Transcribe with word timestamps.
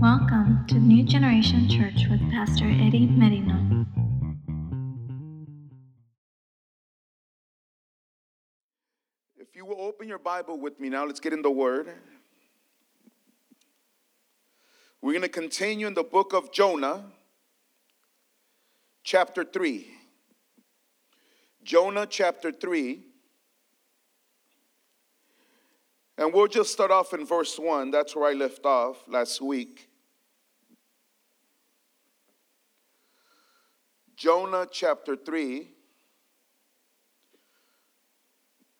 Welcome 0.00 0.64
to 0.68 0.76
New 0.76 1.04
Generation 1.04 1.68
Church 1.68 2.06
with 2.08 2.22
Pastor 2.30 2.64
Eddie 2.64 3.06
Merino. 3.06 3.84
If 9.36 9.54
you 9.54 9.66
will 9.66 9.82
open 9.82 10.08
your 10.08 10.18
Bible 10.18 10.58
with 10.58 10.80
me 10.80 10.88
now, 10.88 11.04
let's 11.04 11.20
get 11.20 11.34
in 11.34 11.42
the 11.42 11.50
Word. 11.50 11.90
We're 15.02 15.12
going 15.12 15.20
to 15.20 15.28
continue 15.28 15.86
in 15.86 15.92
the 15.92 16.02
book 16.02 16.32
of 16.32 16.50
Jonah, 16.50 17.04
chapter 19.04 19.44
3. 19.44 19.86
Jonah, 21.62 22.06
chapter 22.06 22.50
3. 22.50 23.04
And 26.16 26.32
we'll 26.32 26.46
just 26.46 26.72
start 26.72 26.90
off 26.90 27.12
in 27.12 27.26
verse 27.26 27.58
1. 27.58 27.90
That's 27.90 28.16
where 28.16 28.30
I 28.30 28.32
left 28.32 28.64
off 28.64 29.04
last 29.06 29.42
week. 29.42 29.88
Jonah, 34.20 34.66
chapter 34.70 35.16
3. 35.16 35.66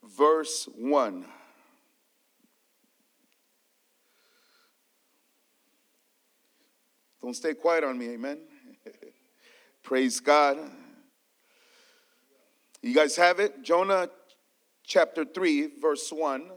verse 0.04 0.68
1. 0.76 1.24
Don't 7.22 7.34
stay 7.34 7.54
quiet 7.54 7.84
on 7.84 7.96
me, 7.96 8.10
amen. 8.10 8.38
Praise 9.82 10.20
God. 10.20 10.58
You 12.82 12.94
guys 12.94 13.16
have 13.16 13.40
it? 13.40 13.62
Jonah 13.62 14.10
chapter 14.84 15.24
3, 15.24 15.80
verse 15.80 16.12
1. 16.12 16.50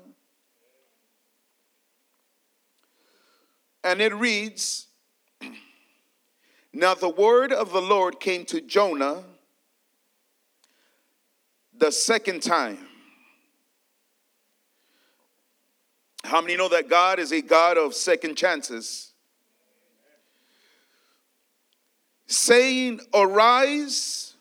And 3.85 4.01
it 4.01 4.13
reads 4.13 4.87
Now 6.73 6.95
the 6.95 7.09
word 7.09 7.53
of 7.53 7.71
the 7.71 7.81
Lord 7.81 8.19
came 8.19 8.45
to 8.45 8.59
Jonah 8.59 9.23
the 11.77 11.91
second 11.91 12.41
time 12.41 12.79
How 16.23 16.41
many 16.41 16.55
know 16.55 16.69
that 16.69 16.89
God 16.89 17.19
is 17.19 17.31
a 17.31 17.41
God 17.41 17.77
of 17.77 17.93
second 17.93 18.35
chances? 18.35 19.11
Saying, 22.25 23.01
Arise, 23.13 24.33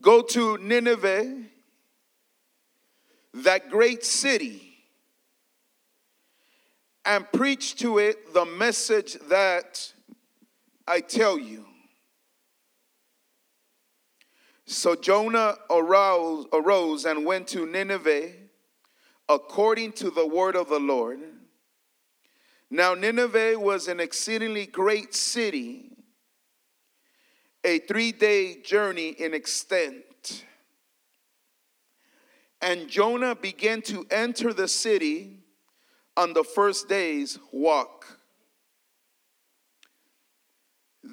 go 0.00 0.22
to 0.22 0.56
Nineveh, 0.58 1.44
that 3.34 3.70
great 3.70 4.04
city, 4.04 4.78
and 7.04 7.30
preach 7.30 7.76
to 7.76 7.98
it 7.98 8.32
the 8.32 8.46
message 8.46 9.16
that 9.28 9.92
I 10.90 10.98
tell 10.98 11.38
you. 11.38 11.66
So 14.66 14.96
Jonah 14.96 15.54
arose, 15.70 16.46
arose 16.52 17.04
and 17.04 17.24
went 17.24 17.46
to 17.48 17.64
Nineveh 17.64 18.32
according 19.28 19.92
to 19.92 20.10
the 20.10 20.26
word 20.26 20.56
of 20.56 20.68
the 20.68 20.80
Lord. 20.80 21.20
Now, 22.72 22.94
Nineveh 22.94 23.56
was 23.56 23.86
an 23.86 24.00
exceedingly 24.00 24.66
great 24.66 25.14
city, 25.14 25.92
a 27.62 27.78
three 27.78 28.10
day 28.10 28.60
journey 28.60 29.10
in 29.10 29.32
extent. 29.32 30.44
And 32.60 32.88
Jonah 32.88 33.36
began 33.36 33.80
to 33.82 34.08
enter 34.10 34.52
the 34.52 34.66
city 34.66 35.38
on 36.16 36.32
the 36.32 36.42
first 36.42 36.88
day's 36.88 37.38
walk. 37.52 38.19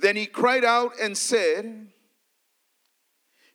Then 0.02 0.16
he 0.16 0.26
cried 0.26 0.64
out 0.64 0.94
and 1.02 1.17
said, 1.17 1.88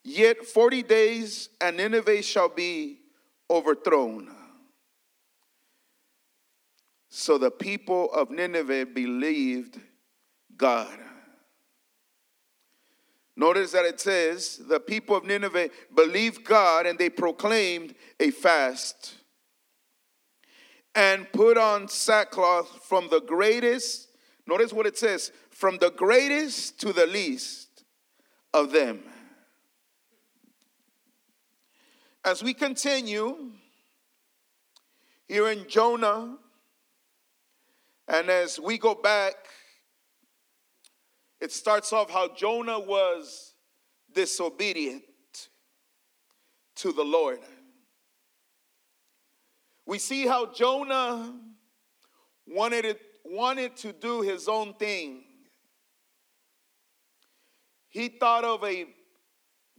Yet 0.04 0.44
40 0.44 0.82
days 0.82 1.48
and 1.60 1.76
Nineveh 1.76 2.22
shall 2.22 2.48
be 2.48 2.98
overthrown. 3.48 4.34
So 7.08 7.38
the 7.38 7.50
people 7.50 8.10
of 8.12 8.30
Nineveh 8.30 8.86
believed 8.86 9.78
God. 10.56 10.98
Notice 13.36 13.72
that 13.72 13.84
it 13.84 14.00
says 14.00 14.60
the 14.68 14.80
people 14.80 15.16
of 15.16 15.24
Nineveh 15.24 15.70
believed 15.94 16.44
God 16.44 16.86
and 16.86 16.98
they 16.98 17.10
proclaimed 17.10 17.94
a 18.18 18.30
fast 18.30 19.14
and 20.94 21.30
put 21.32 21.56
on 21.56 21.88
sackcloth 21.88 22.84
from 22.84 23.08
the 23.08 23.20
greatest, 23.20 24.08
notice 24.46 24.72
what 24.72 24.86
it 24.86 24.98
says, 24.98 25.32
from 25.62 25.78
the 25.78 25.92
greatest 25.92 26.80
to 26.80 26.92
the 26.92 27.06
least 27.06 27.84
of 28.52 28.72
them. 28.72 28.98
As 32.24 32.42
we 32.42 32.52
continue 32.52 33.52
here 35.28 35.46
in 35.50 35.68
Jonah 35.68 36.36
and 38.08 38.28
as 38.28 38.58
we 38.58 38.76
go 38.76 38.96
back, 38.96 39.34
it 41.40 41.52
starts 41.52 41.92
off 41.92 42.10
how 42.10 42.26
Jonah 42.34 42.80
was 42.80 43.54
disobedient 44.12 45.04
to 46.74 46.90
the 46.90 47.04
Lord. 47.04 47.38
We 49.86 50.00
see 50.00 50.26
how 50.26 50.52
Jonah 50.52 51.32
wanted, 52.48 52.84
it, 52.84 53.00
wanted 53.24 53.76
to 53.76 53.92
do 53.92 54.22
his 54.22 54.48
own 54.48 54.74
thing. 54.74 55.22
He 57.92 58.08
thought 58.08 58.42
of 58.42 58.64
a 58.64 58.86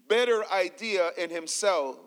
better 0.07 0.45
idea 0.51 1.09
in 1.17 1.31
himself 1.31 1.97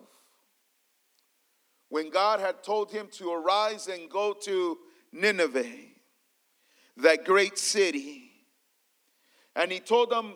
when 1.89 2.09
God 2.09 2.39
had 2.39 2.63
told 2.63 2.91
him 2.91 3.09
to 3.13 3.31
arise 3.33 3.89
and 3.89 4.09
go 4.09 4.33
to 4.43 4.77
Nineveh 5.11 5.65
that 6.95 7.25
great 7.25 7.57
city. 7.57 8.31
And 9.53 9.69
he 9.69 9.81
told 9.81 10.09
them 10.09 10.35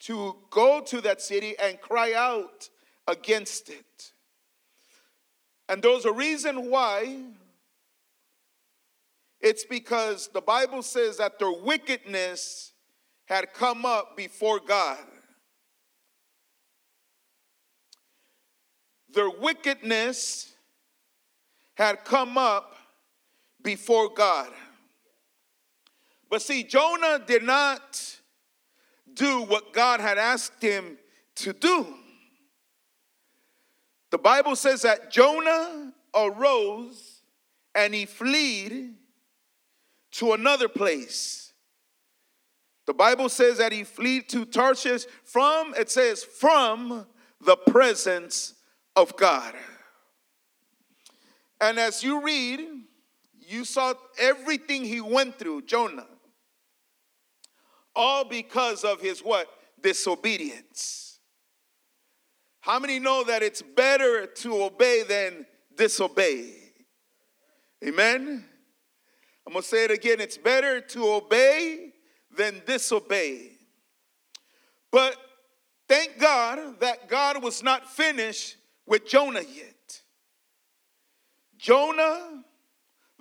to 0.00 0.36
go 0.50 0.80
to 0.82 1.00
that 1.00 1.20
city 1.20 1.56
and 1.58 1.80
cry 1.80 2.12
out 2.14 2.68
against 3.08 3.70
it. 3.70 4.12
And 5.68 5.82
there's 5.82 6.04
a 6.04 6.12
reason 6.12 6.70
why. 6.70 7.22
It's 9.40 9.64
because 9.64 10.28
the 10.28 10.40
Bible 10.40 10.82
says 10.82 11.16
that 11.16 11.40
their 11.40 11.50
wickedness 11.50 12.72
had 13.28 13.52
come 13.52 13.84
up 13.84 14.16
before 14.16 14.58
God. 14.58 14.98
Their 19.12 19.28
wickedness 19.28 20.52
had 21.74 22.04
come 22.04 22.38
up 22.38 22.74
before 23.62 24.08
God. 24.08 24.48
But 26.30 26.40
see, 26.40 26.62
Jonah 26.62 27.22
did 27.24 27.42
not 27.42 28.16
do 29.12 29.42
what 29.42 29.72
God 29.72 30.00
had 30.00 30.16
asked 30.16 30.62
him 30.62 30.96
to 31.36 31.52
do. 31.52 31.86
The 34.10 34.18
Bible 34.18 34.56
says 34.56 34.82
that 34.82 35.10
Jonah 35.10 35.92
arose 36.14 37.20
and 37.74 37.94
he 37.94 38.06
fled 38.06 38.94
to 40.12 40.32
another 40.32 40.68
place. 40.68 41.47
The 42.88 42.94
Bible 42.94 43.28
says 43.28 43.58
that 43.58 43.70
he 43.70 43.84
fled 43.84 44.30
to 44.30 44.46
Tarshish 44.46 45.04
from, 45.22 45.74
it 45.74 45.90
says, 45.90 46.24
from 46.24 47.06
the 47.38 47.54
presence 47.54 48.54
of 48.96 49.14
God. 49.14 49.52
And 51.60 51.78
as 51.78 52.02
you 52.02 52.22
read, 52.22 52.60
you 53.46 53.66
saw 53.66 53.92
everything 54.18 54.86
he 54.86 55.02
went 55.02 55.38
through, 55.38 55.66
Jonah. 55.66 56.06
All 57.94 58.24
because 58.24 58.84
of 58.84 59.02
his 59.02 59.20
what? 59.20 59.48
Disobedience. 59.82 61.18
How 62.60 62.78
many 62.78 62.98
know 62.98 63.22
that 63.22 63.42
it's 63.42 63.60
better 63.60 64.24
to 64.24 64.62
obey 64.62 65.02
than 65.06 65.44
disobey? 65.76 66.54
Amen. 67.86 68.46
I'm 69.46 69.52
to 69.52 69.62
say 69.62 69.84
it 69.84 69.90
again. 69.90 70.22
It's 70.22 70.38
better 70.38 70.80
to 70.80 71.04
obey 71.06 71.92
than 72.38 72.62
disobey. 72.64 73.50
But 74.90 75.16
thank 75.86 76.18
God 76.18 76.80
that 76.80 77.08
God 77.08 77.42
was 77.42 77.62
not 77.62 77.90
finished 77.90 78.56
with 78.86 79.06
Jonah 79.06 79.42
yet. 79.42 80.00
Jonah, 81.58 82.44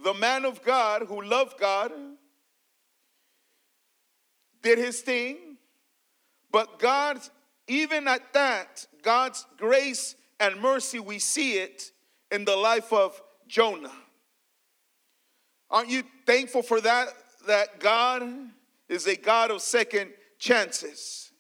the 0.02 0.14
man 0.14 0.46
of 0.46 0.64
God 0.64 1.02
who 1.08 1.22
loved 1.22 1.60
God, 1.60 1.92
did 4.62 4.78
his 4.78 5.02
thing, 5.02 5.58
but 6.52 6.80
God, 6.80 7.20
even 7.68 8.08
at 8.08 8.34
that, 8.34 8.86
God's 9.02 9.46
grace 9.58 10.16
and 10.40 10.62
mercy, 10.62 11.00
we 11.00 11.20
see 11.20 11.58
it 11.58 11.92
in 12.32 12.46
the 12.46 12.56
life 12.56 12.94
of 12.94 13.20
Jonah. 13.48 13.92
Aren't 15.70 15.90
you 15.90 16.04
thankful 16.26 16.62
for 16.62 16.80
that? 16.82 17.10
that 17.48 17.80
God 17.80 18.24
is 18.90 19.08
a 19.08 19.16
God 19.16 19.52
of 19.52 19.62
second 19.62 20.12
chances. 20.40 21.32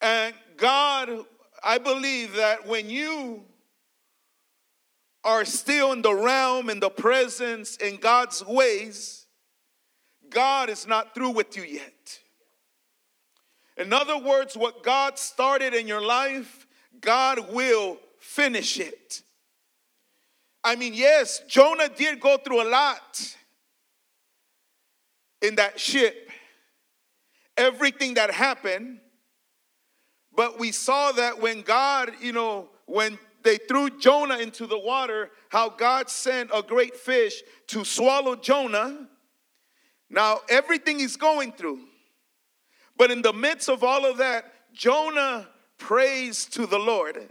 And 0.00 0.34
God, 0.56 1.10
I 1.62 1.78
believe 1.78 2.34
that 2.34 2.66
when 2.66 2.88
you 2.90 3.42
are 5.24 5.44
still 5.44 5.92
in 5.92 6.02
the 6.02 6.14
realm, 6.14 6.70
in 6.70 6.80
the 6.80 6.90
presence, 6.90 7.76
in 7.76 7.96
God's 7.96 8.44
ways, 8.44 9.26
God 10.30 10.70
is 10.70 10.86
not 10.86 11.14
through 11.14 11.30
with 11.30 11.56
you 11.56 11.64
yet. 11.64 12.20
In 13.76 13.92
other 13.92 14.18
words, 14.18 14.56
what 14.56 14.82
God 14.82 15.18
started 15.18 15.74
in 15.74 15.86
your 15.86 16.00
life, 16.00 16.66
God 17.00 17.52
will 17.52 17.98
finish 18.18 18.78
it. 18.78 19.22
I 20.64 20.76
mean, 20.76 20.94
yes, 20.94 21.42
Jonah 21.46 21.88
did 21.88 22.20
go 22.20 22.38
through 22.38 22.62
a 22.62 22.68
lot 22.68 23.36
in 25.42 25.56
that 25.56 25.78
ship. 25.78 26.30
Everything 27.56 28.14
that 28.14 28.30
happened, 28.30 28.98
but 30.34 30.58
we 30.58 30.72
saw 30.72 31.12
that 31.12 31.40
when 31.40 31.62
God, 31.62 32.12
you 32.20 32.32
know, 32.32 32.68
when 32.84 33.18
they 33.42 33.56
threw 33.56 33.88
Jonah 33.98 34.38
into 34.38 34.66
the 34.66 34.78
water, 34.78 35.30
how 35.48 35.70
God 35.70 36.10
sent 36.10 36.50
a 36.52 36.62
great 36.62 36.96
fish 36.96 37.42
to 37.68 37.84
swallow 37.84 38.36
Jonah. 38.36 39.08
Now, 40.10 40.40
everything 40.48 40.98
he's 40.98 41.16
going 41.16 41.52
through. 41.52 41.80
But 42.98 43.10
in 43.10 43.22
the 43.22 43.32
midst 43.32 43.68
of 43.68 43.84
all 43.84 44.04
of 44.04 44.18
that, 44.18 44.52
Jonah 44.72 45.48
prays 45.78 46.44
to 46.46 46.66
the 46.66 46.78
Lord. 46.78 47.28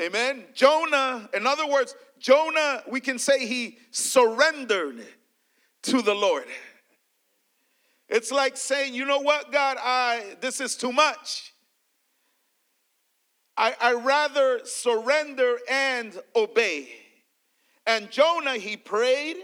Amen. 0.00 0.44
Jonah, 0.54 1.28
in 1.34 1.46
other 1.46 1.66
words, 1.66 1.94
Jonah, 2.18 2.82
we 2.88 3.00
can 3.00 3.18
say 3.18 3.46
he 3.46 3.78
surrendered 3.90 5.06
to 5.82 6.02
the 6.02 6.14
Lord. 6.14 6.44
It's 8.08 8.30
like 8.30 8.56
saying, 8.56 8.94
you 8.94 9.04
know 9.04 9.20
what, 9.20 9.52
God, 9.52 9.78
I 9.80 10.36
this 10.40 10.60
is 10.60 10.76
too 10.76 10.92
much. 10.92 11.52
I, 13.56 13.74
I 13.80 13.92
rather 13.94 14.60
surrender 14.64 15.58
and 15.70 16.18
obey. 16.34 16.88
And 17.86 18.10
Jonah, 18.10 18.56
he 18.56 18.76
prayed. 18.76 19.36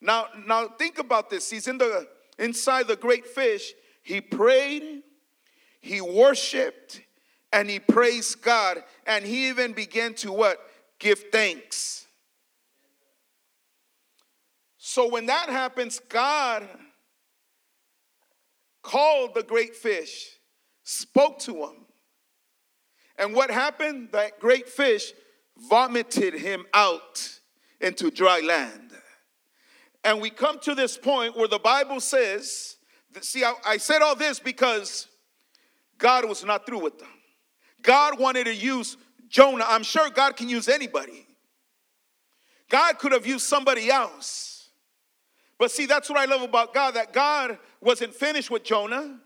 Now, 0.00 0.26
now 0.46 0.68
think 0.68 0.98
about 0.98 1.30
this. 1.30 1.50
He's 1.50 1.66
in 1.66 1.78
the 1.78 2.06
inside 2.38 2.88
the 2.88 2.96
great 2.96 3.26
fish. 3.26 3.72
He 4.02 4.20
prayed, 4.20 5.02
he 5.80 6.00
worshiped, 6.00 7.00
and 7.52 7.70
he 7.70 7.78
praised 7.78 8.42
God. 8.42 8.82
And 9.06 9.24
he 9.24 9.48
even 9.48 9.72
began 9.72 10.14
to 10.14 10.32
what? 10.32 10.58
Give 10.98 11.18
thanks. 11.32 12.03
So 14.94 15.08
when 15.08 15.26
that 15.26 15.48
happens, 15.48 16.00
God 16.08 16.68
called 18.80 19.34
the 19.34 19.42
great 19.42 19.74
fish, 19.74 20.28
spoke 20.84 21.40
to 21.40 21.64
him. 21.64 21.86
And 23.18 23.34
what 23.34 23.50
happened? 23.50 24.10
That 24.12 24.38
great 24.38 24.68
fish 24.68 25.12
vomited 25.68 26.34
him 26.34 26.64
out 26.72 27.40
into 27.80 28.08
dry 28.12 28.38
land. 28.38 28.92
And 30.04 30.20
we 30.20 30.30
come 30.30 30.60
to 30.60 30.76
this 30.76 30.96
point 30.96 31.36
where 31.36 31.48
the 31.48 31.58
Bible 31.58 31.98
says, 31.98 32.76
see, 33.20 33.42
I, 33.42 33.52
I 33.66 33.76
said 33.78 34.00
all 34.00 34.14
this 34.14 34.38
because 34.38 35.08
God 35.98 36.24
was 36.28 36.44
not 36.44 36.66
through 36.66 36.84
with 36.84 37.00
them. 37.00 37.08
God 37.82 38.20
wanted 38.20 38.44
to 38.44 38.54
use 38.54 38.96
Jonah. 39.28 39.64
I'm 39.66 39.82
sure 39.82 40.08
God 40.10 40.36
can 40.36 40.48
use 40.48 40.68
anybody. 40.68 41.26
God 42.68 43.00
could 43.00 43.10
have 43.10 43.26
used 43.26 43.44
somebody 43.44 43.90
else. 43.90 44.53
But 45.58 45.70
see, 45.70 45.86
that's 45.86 46.08
what 46.08 46.18
I 46.18 46.24
love 46.24 46.42
about 46.42 46.74
God 46.74 46.94
that 46.94 47.12
God 47.12 47.58
wasn't 47.80 48.14
finished 48.14 48.50
with 48.50 48.64
Jonah. 48.64 49.18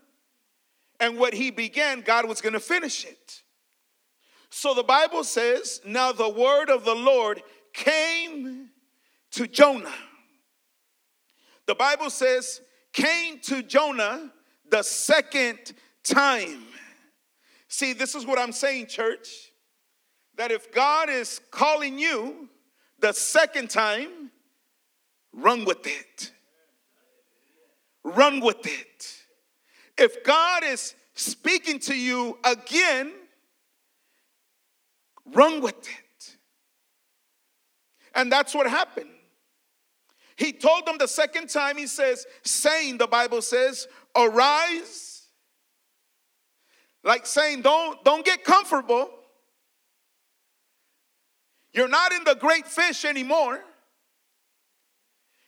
And 0.99 1.17
what 1.17 1.33
he 1.33 1.49
began, 1.49 2.01
God 2.01 2.27
was 2.27 2.41
going 2.41 2.53
to 2.53 2.59
finish 2.59 3.05
it. 3.05 3.41
So 4.49 4.73
the 4.73 4.83
Bible 4.83 5.23
says, 5.23 5.79
Now 5.85 6.11
the 6.11 6.29
word 6.29 6.69
of 6.69 6.83
the 6.83 6.95
Lord 6.95 7.41
came 7.73 8.69
to 9.31 9.47
Jonah. 9.47 9.93
The 11.69 11.75
Bible 11.75 12.09
says, 12.09 12.61
came 12.93 13.39
to 13.41 13.61
Jonah 13.61 14.31
the 14.69 14.81
second 14.81 15.73
time. 16.03 16.63
See, 17.67 17.93
this 17.93 18.15
is 18.15 18.25
what 18.25 18.39
I'm 18.39 18.51
saying, 18.51 18.87
church. 18.87 19.51
That 20.35 20.51
if 20.51 20.71
God 20.71 21.09
is 21.09 21.39
calling 21.51 21.99
you 21.99 22.49
the 22.99 23.13
second 23.13 23.69
time, 23.69 24.09
run 25.33 25.65
with 25.65 25.85
it. 25.85 26.31
Run 28.03 28.39
with 28.39 28.65
it. 28.65 29.15
If 29.97 30.23
God 30.23 30.63
is 30.63 30.95
speaking 31.13 31.79
to 31.79 31.95
you 31.95 32.37
again, 32.43 33.11
run 35.33 35.61
with 35.61 35.77
it. 35.77 36.37
And 38.15 38.31
that's 38.31 38.55
what 38.55 38.67
happened. 38.67 39.09
He 40.35 40.53
told 40.53 40.85
them 40.85 40.97
the 40.97 41.07
second 41.07 41.49
time, 41.49 41.77
he 41.77 41.85
says, 41.85 42.25
saying, 42.43 42.97
the 42.97 43.07
Bible 43.07 43.41
says, 43.41 43.87
arise. 44.15 45.27
Like 47.03 47.25
saying, 47.25 47.61
don't, 47.61 48.03
don't 48.05 48.25
get 48.25 48.43
comfortable. 48.45 49.09
You're 51.73 51.89
not 51.89 52.13
in 52.13 52.23
the 52.23 52.35
great 52.35 52.67
fish 52.67 53.03
anymore. 53.05 53.59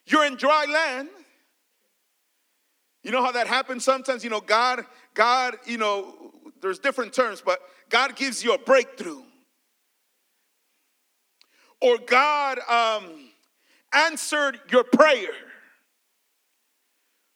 You're 0.05 0.25
in 0.25 0.35
dry 0.35 0.65
land. 0.65 1.09
You 3.03 3.11
know 3.11 3.23
how 3.23 3.31
that 3.31 3.47
happens 3.47 3.83
sometimes? 3.83 4.23
You 4.23 4.29
know, 4.29 4.41
God, 4.41 4.85
God, 5.13 5.55
you 5.65 5.77
know, 5.77 6.31
there's 6.61 6.79
different 6.79 7.13
terms, 7.13 7.41
but 7.43 7.59
God 7.89 8.15
gives 8.15 8.43
you 8.43 8.53
a 8.53 8.57
breakthrough 8.57 9.23
or 11.81 11.97
God 11.97 12.59
um, 12.69 13.31
answered 13.91 14.59
your 14.69 14.83
prayer. 14.83 15.33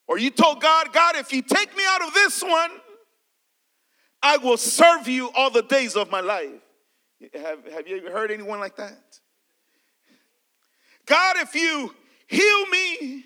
Or 0.08 0.20
you 0.20 0.30
told 0.30 0.62
God, 0.62 0.94
God, 0.94 1.16
if 1.16 1.34
you 1.34 1.42
take 1.42 1.76
me 1.76 1.84
out 1.88 2.04
of 2.04 2.14
this 2.14 2.44
one, 2.44 2.70
I 4.22 4.38
will 4.38 4.58
serve 4.58 5.08
you 5.08 5.32
all 5.36 5.50
the 5.50 5.64
days 5.64 5.96
of 5.96 6.12
my 6.12 6.22
life. 6.22 6.52
Have, 7.34 7.66
have 7.74 7.88
you 7.88 7.98
ever 7.98 8.12
heard 8.12 8.32
anyone 8.32 8.60
like 8.60 8.76
that? 8.78 9.20
God, 11.08 11.38
if 11.38 11.56
you 11.56 11.94
heal 12.28 12.66
me, 12.68 13.26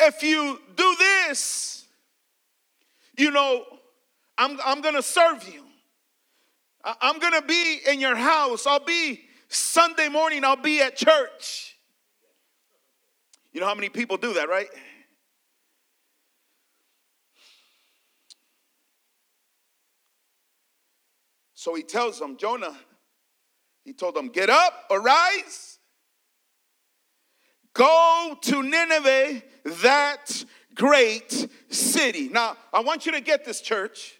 if 0.00 0.22
you 0.22 0.60
do 0.76 0.96
this, 0.98 1.86
you 3.16 3.30
know, 3.30 3.64
I'm, 4.38 4.58
I'm 4.64 4.80
going 4.80 4.94
to 4.94 5.02
serve 5.02 5.48
you. 5.48 5.64
I'm 6.84 7.18
going 7.20 7.34
to 7.34 7.42
be 7.42 7.78
in 7.88 8.00
your 8.00 8.16
house. 8.16 8.66
I'll 8.66 8.84
be 8.84 9.20
Sunday 9.48 10.08
morning, 10.08 10.44
I'll 10.44 10.56
be 10.56 10.80
at 10.80 10.96
church. 10.96 11.76
You 13.52 13.60
know 13.60 13.66
how 13.66 13.74
many 13.74 13.90
people 13.90 14.16
do 14.16 14.32
that, 14.34 14.48
right? 14.48 14.68
So 21.54 21.74
he 21.74 21.82
tells 21.82 22.18
them, 22.18 22.36
Jonah, 22.38 22.76
he 23.84 23.92
told 23.92 24.16
them, 24.16 24.28
Get 24.28 24.50
up, 24.50 24.72
arise, 24.90 25.71
go 27.74 28.36
to 28.42 28.62
Nineveh, 28.62 29.42
that 29.82 30.44
great 30.74 31.48
city. 31.68 32.28
Now, 32.28 32.56
I 32.72 32.80
want 32.80 33.06
you 33.06 33.12
to 33.12 33.20
get 33.20 33.44
this, 33.44 33.60
church. 33.60 34.18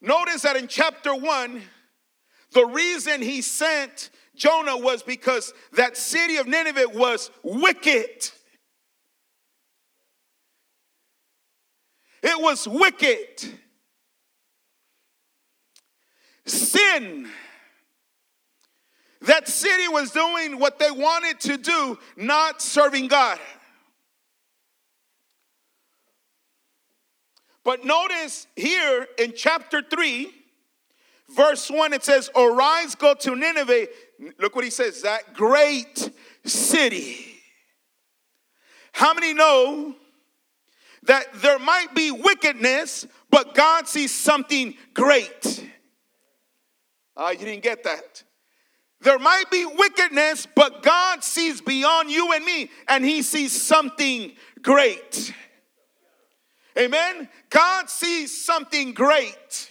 Notice 0.00 0.42
that 0.42 0.56
in 0.56 0.68
chapter 0.68 1.14
1, 1.14 1.62
the 2.52 2.66
reason 2.66 3.22
he 3.22 3.42
sent 3.42 4.10
Jonah 4.34 4.76
was 4.76 5.02
because 5.02 5.52
that 5.72 5.96
city 5.96 6.36
of 6.36 6.46
Nineveh 6.46 6.88
was 6.92 7.30
wicked. 7.42 8.30
It 12.22 12.42
was 12.42 12.66
wicked. 12.68 13.58
Sin. 16.44 17.28
That 19.26 19.48
city 19.48 19.88
was 19.88 20.12
doing 20.12 20.60
what 20.60 20.78
they 20.78 20.90
wanted 20.90 21.40
to 21.40 21.56
do, 21.56 21.98
not 22.16 22.62
serving 22.62 23.08
God. 23.08 23.38
But 27.64 27.84
notice 27.84 28.46
here 28.54 29.08
in 29.18 29.32
chapter 29.34 29.82
3, 29.82 30.32
verse 31.34 31.68
1, 31.68 31.92
it 31.92 32.04
says, 32.04 32.30
Arise, 32.36 32.94
go 32.94 33.14
to 33.14 33.34
Nineveh. 33.34 33.88
Look 34.38 34.54
what 34.54 34.62
he 34.62 34.70
says, 34.70 35.02
that 35.02 35.34
great 35.34 36.08
city. 36.44 37.26
How 38.92 39.12
many 39.12 39.34
know 39.34 39.96
that 41.02 41.26
there 41.34 41.58
might 41.58 41.92
be 41.96 42.12
wickedness, 42.12 43.04
but 43.30 43.56
God 43.56 43.88
sees 43.88 44.14
something 44.14 44.74
great? 44.94 45.64
Uh, 47.16 47.30
you 47.32 47.44
didn't 47.44 47.64
get 47.64 47.82
that. 47.82 48.22
There 49.00 49.18
might 49.18 49.50
be 49.50 49.64
wickedness, 49.66 50.46
but 50.54 50.82
God 50.82 51.22
sees 51.22 51.60
beyond 51.60 52.10
you 52.10 52.32
and 52.32 52.44
me, 52.44 52.70
and 52.88 53.04
He 53.04 53.22
sees 53.22 53.60
something 53.60 54.32
great. 54.62 55.34
Amen? 56.78 57.28
God 57.50 57.88
sees 57.88 58.44
something 58.44 58.92
great. 58.92 59.70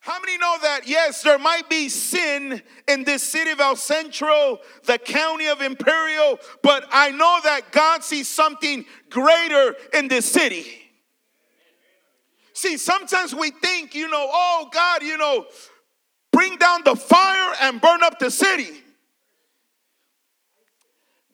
How 0.00 0.20
many 0.20 0.38
know 0.38 0.56
that? 0.62 0.88
Yes, 0.88 1.22
there 1.22 1.38
might 1.38 1.68
be 1.68 1.88
sin 1.88 2.62
in 2.86 3.04
this 3.04 3.22
city 3.22 3.50
of 3.50 3.60
El 3.60 3.76
Centro, 3.76 4.58
the 4.84 4.98
county 4.98 5.48
of 5.48 5.60
Imperial, 5.60 6.38
but 6.62 6.86
I 6.90 7.10
know 7.10 7.40
that 7.44 7.72
God 7.72 8.02
sees 8.02 8.28
something 8.28 8.86
greater 9.10 9.74
in 9.92 10.08
this 10.08 10.24
city. 10.24 10.66
See, 12.54 12.76
sometimes 12.76 13.34
we 13.34 13.50
think, 13.50 13.94
you 13.94 14.08
know, 14.08 14.28
oh 14.32 14.68
God, 14.72 15.02
you 15.02 15.18
know, 15.18 15.46
bring 16.38 16.56
down 16.56 16.84
the 16.84 16.94
fire 16.94 17.52
and 17.62 17.80
burn 17.80 18.00
up 18.04 18.20
the 18.20 18.30
city. 18.30 18.70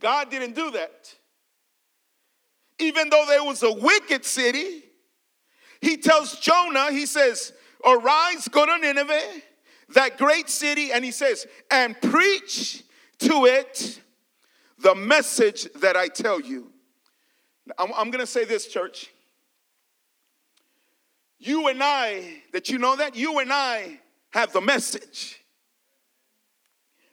God 0.00 0.30
didn't 0.30 0.54
do 0.54 0.70
that. 0.70 1.14
Even 2.78 3.10
though 3.10 3.26
there 3.28 3.44
was 3.44 3.62
a 3.62 3.70
wicked 3.70 4.24
city, 4.24 4.82
he 5.82 5.98
tells 5.98 6.40
Jonah, 6.40 6.90
he 6.90 7.04
says, 7.04 7.52
Arise, 7.84 8.48
go 8.48 8.64
to 8.64 8.78
Nineveh, 8.78 9.20
that 9.90 10.16
great 10.16 10.48
city, 10.48 10.90
and 10.90 11.04
he 11.04 11.10
says, 11.10 11.46
and 11.70 12.00
preach 12.00 12.82
to 13.18 13.44
it 13.44 14.00
the 14.78 14.94
message 14.94 15.70
that 15.82 15.98
I 15.98 16.08
tell 16.08 16.40
you. 16.40 16.72
I'm, 17.76 17.92
I'm 17.94 18.10
going 18.10 18.24
to 18.24 18.26
say 18.26 18.46
this, 18.46 18.68
church. 18.68 19.10
You 21.38 21.68
and 21.68 21.82
I, 21.82 22.42
that 22.54 22.70
you 22.70 22.78
know 22.78 22.96
that, 22.96 23.16
you 23.16 23.38
and 23.40 23.52
I 23.52 24.00
have 24.34 24.52
the 24.52 24.60
message. 24.60 25.40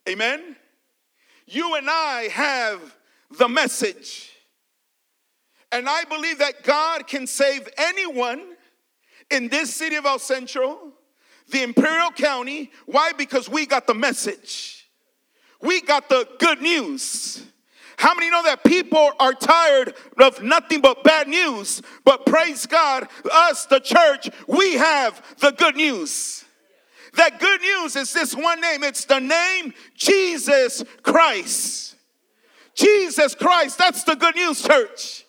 Amen? 0.10 0.56
You 1.46 1.76
and 1.76 1.88
I 1.88 2.30
have 2.34 2.96
the 3.38 3.48
message. 3.48 4.32
And 5.72 5.88
I 5.88 6.04
believe 6.06 6.40
that 6.40 6.64
God 6.64 7.06
can 7.06 7.28
save 7.28 7.70
anyone 7.78 8.42
in 9.30 9.50
this 9.50 9.72
city 9.72 9.98
of 9.98 10.06
El 10.08 10.18
Centro, 10.18 10.94
the 11.50 11.62
Imperial 11.62 12.10
County. 12.10 12.72
Why? 12.88 13.12
Because 13.16 13.48
we 13.48 13.68
got 13.68 13.86
the 13.86 13.94
message. 13.94 14.90
We 15.62 15.80
got 15.82 16.10
the 16.10 16.28
good 16.40 16.60
news. 16.60 17.46
How 17.98 18.16
many 18.16 18.32
know 18.32 18.42
that 18.46 18.64
people 18.64 19.12
are 19.20 19.34
tired 19.34 19.94
of 20.20 20.42
nothing 20.42 20.82
but 20.82 21.04
bad 21.04 21.28
news? 21.28 21.84
But 22.04 22.26
praise 22.26 22.66
God, 22.66 23.08
us, 23.32 23.68
the 23.68 23.80
church, 23.80 24.28
we 24.48 24.74
have 24.74 25.22
the 25.38 25.52
good 25.52 25.76
news. 25.76 26.41
That 27.14 27.40
good 27.40 27.62
news 27.62 27.96
is 27.96 28.14
this 28.14 28.36
one 28.36 28.62
name 28.62 28.84
it's 28.84 29.06
the 29.06 29.20
name 29.20 29.74
Jesus 29.96 30.84
Christ. 31.04 31.96
Jesus 32.74 33.36
Christ, 33.36 33.78
that's 33.78 34.04
the 34.04 34.16
good 34.16 34.36
news, 34.36 34.62
church. 34.62 35.26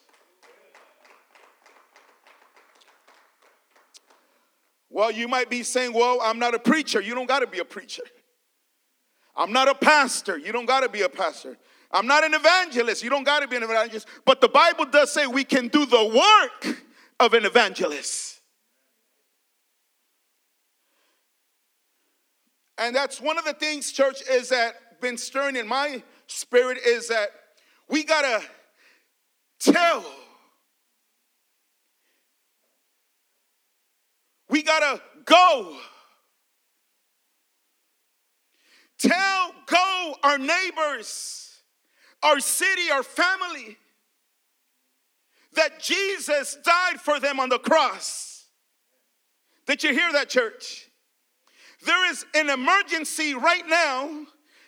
Well, 4.93 5.11
you 5.11 5.27
might 5.27 5.49
be 5.49 5.63
saying, 5.63 5.93
Well, 5.95 6.21
I'm 6.23 6.39
not 6.39 6.55
a 6.55 6.59
preacher. 6.59 7.01
You 7.01 7.15
don't 7.15 7.27
got 7.27 7.41
to 7.41 7.47
be 7.47 7.59
a 7.59 7.65
preacher. 7.65 8.03
I'm 9.35 9.53
not 9.53 9.67
a 9.69 9.75
pastor. 9.75 10.37
You 10.37 10.53
don't 10.53 10.67
got 10.67 10.81
to 10.81 10.89
be 10.89 11.03
a 11.03 11.09
pastor. 11.09 11.57
I'm 11.91 12.07
not 12.07 12.25
an 12.25 12.35
evangelist. 12.35 13.03
You 13.03 13.11
don't 13.11 13.25
got 13.25 13.41
to 13.41 13.49
be 13.49 13.57
an 13.57 13.63
evangelist. 13.63 14.07
But 14.25 14.41
the 14.41 14.49
Bible 14.49 14.85
does 14.85 15.11
say 15.11 15.27
we 15.27 15.45
can 15.45 15.69
do 15.69 15.87
the 15.87 16.05
work 16.05 16.83
of 17.19 17.35
an 17.35 17.47
evangelist. 17.47 18.32
And 22.79 22.95
that's 22.95 23.21
one 23.21 23.39
of 23.39 23.45
the 23.45 23.53
things, 23.53 23.93
church, 23.93 24.23
is 24.29 24.49
that 24.49 25.01
been 25.01 25.17
stirring 25.17 25.57
in 25.57 25.67
my 25.67 26.03
spirit 26.27 26.79
is 26.87 27.09
that 27.09 27.31
we 27.89 28.05
got 28.05 28.23
to 28.23 28.43
tell 29.71 30.05
We 34.53 34.63
got 34.63 34.81
to 34.81 35.03
go. 35.25 35.79
Tell, 38.99 39.55
go 39.65 40.15
our 40.23 40.37
neighbors, 40.37 41.63
our 42.23 42.39
city, 42.39 42.91
our 42.93 43.03
family, 43.03 43.79
that 45.55 45.81
Jesus 45.81 46.59
died 46.63 47.01
for 47.01 47.19
them 47.19 47.41
on 47.41 47.49
the 47.49 47.59
cross. 47.59 48.45
Did 49.67 49.83
you 49.83 49.95
hear 49.95 50.13
that, 50.13 50.29
church? 50.29 50.91
There 51.85 52.11
is 52.11 52.25
an 52.35 52.51
emergency 52.51 53.35
right 53.35 53.67
now 53.67 54.27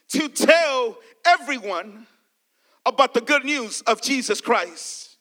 to 0.08 0.28
tell 0.28 0.96
everyone 1.26 2.06
about 2.86 3.14
the 3.14 3.20
good 3.20 3.44
news 3.44 3.82
of 3.82 4.02
Jesus 4.02 4.40
Christ. 4.40 5.16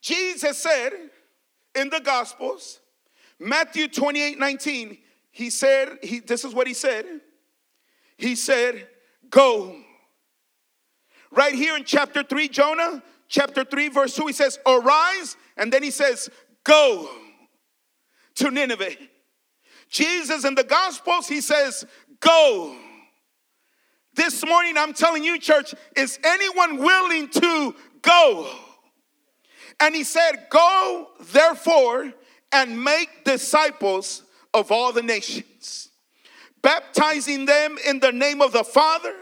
Jesus 0.00 0.58
said 0.58 0.92
in 1.74 1.90
the 1.90 2.00
Gospels, 2.00 2.80
Matthew 3.38 3.88
28 3.88 4.38
19, 4.38 4.98
he 5.32 5.50
said, 5.50 5.98
he, 6.02 6.20
this 6.20 6.44
is 6.44 6.54
what 6.54 6.66
he 6.66 6.74
said. 6.74 7.06
He 8.16 8.34
said, 8.34 8.88
Go. 9.30 9.76
Right 11.32 11.54
here 11.54 11.76
in 11.76 11.84
chapter 11.84 12.22
3, 12.22 12.48
Jonah, 12.48 13.02
chapter 13.28 13.64
3, 13.64 13.88
verse 13.88 14.14
2, 14.16 14.26
he 14.26 14.32
says, 14.32 14.58
Arise, 14.66 15.36
and 15.56 15.72
then 15.72 15.82
he 15.82 15.90
says, 15.90 16.28
Go 16.64 17.08
to 18.36 18.50
Nineveh. 18.50 18.96
Jesus 19.90 20.44
in 20.44 20.54
the 20.54 20.64
Gospels, 20.64 21.28
he 21.28 21.40
says, 21.40 21.84
Go. 22.20 22.76
This 24.14 24.44
morning, 24.46 24.76
I'm 24.76 24.92
telling 24.92 25.24
you, 25.24 25.38
church, 25.38 25.74
is 25.96 26.18
anyone 26.24 26.78
willing 26.78 27.28
to 27.28 27.74
go? 28.02 28.50
And 29.80 29.94
he 29.94 30.04
said, 30.04 30.46
Go, 30.50 31.08
therefore, 31.32 32.12
and 32.52 32.82
make 32.82 33.24
disciples 33.24 34.22
of 34.54 34.70
all 34.70 34.92
the 34.92 35.02
nations, 35.02 35.90
baptizing 36.62 37.46
them 37.46 37.76
in 37.86 38.00
the 38.00 38.12
name 38.12 38.42
of 38.42 38.52
the 38.52 38.64
Father 38.64 39.14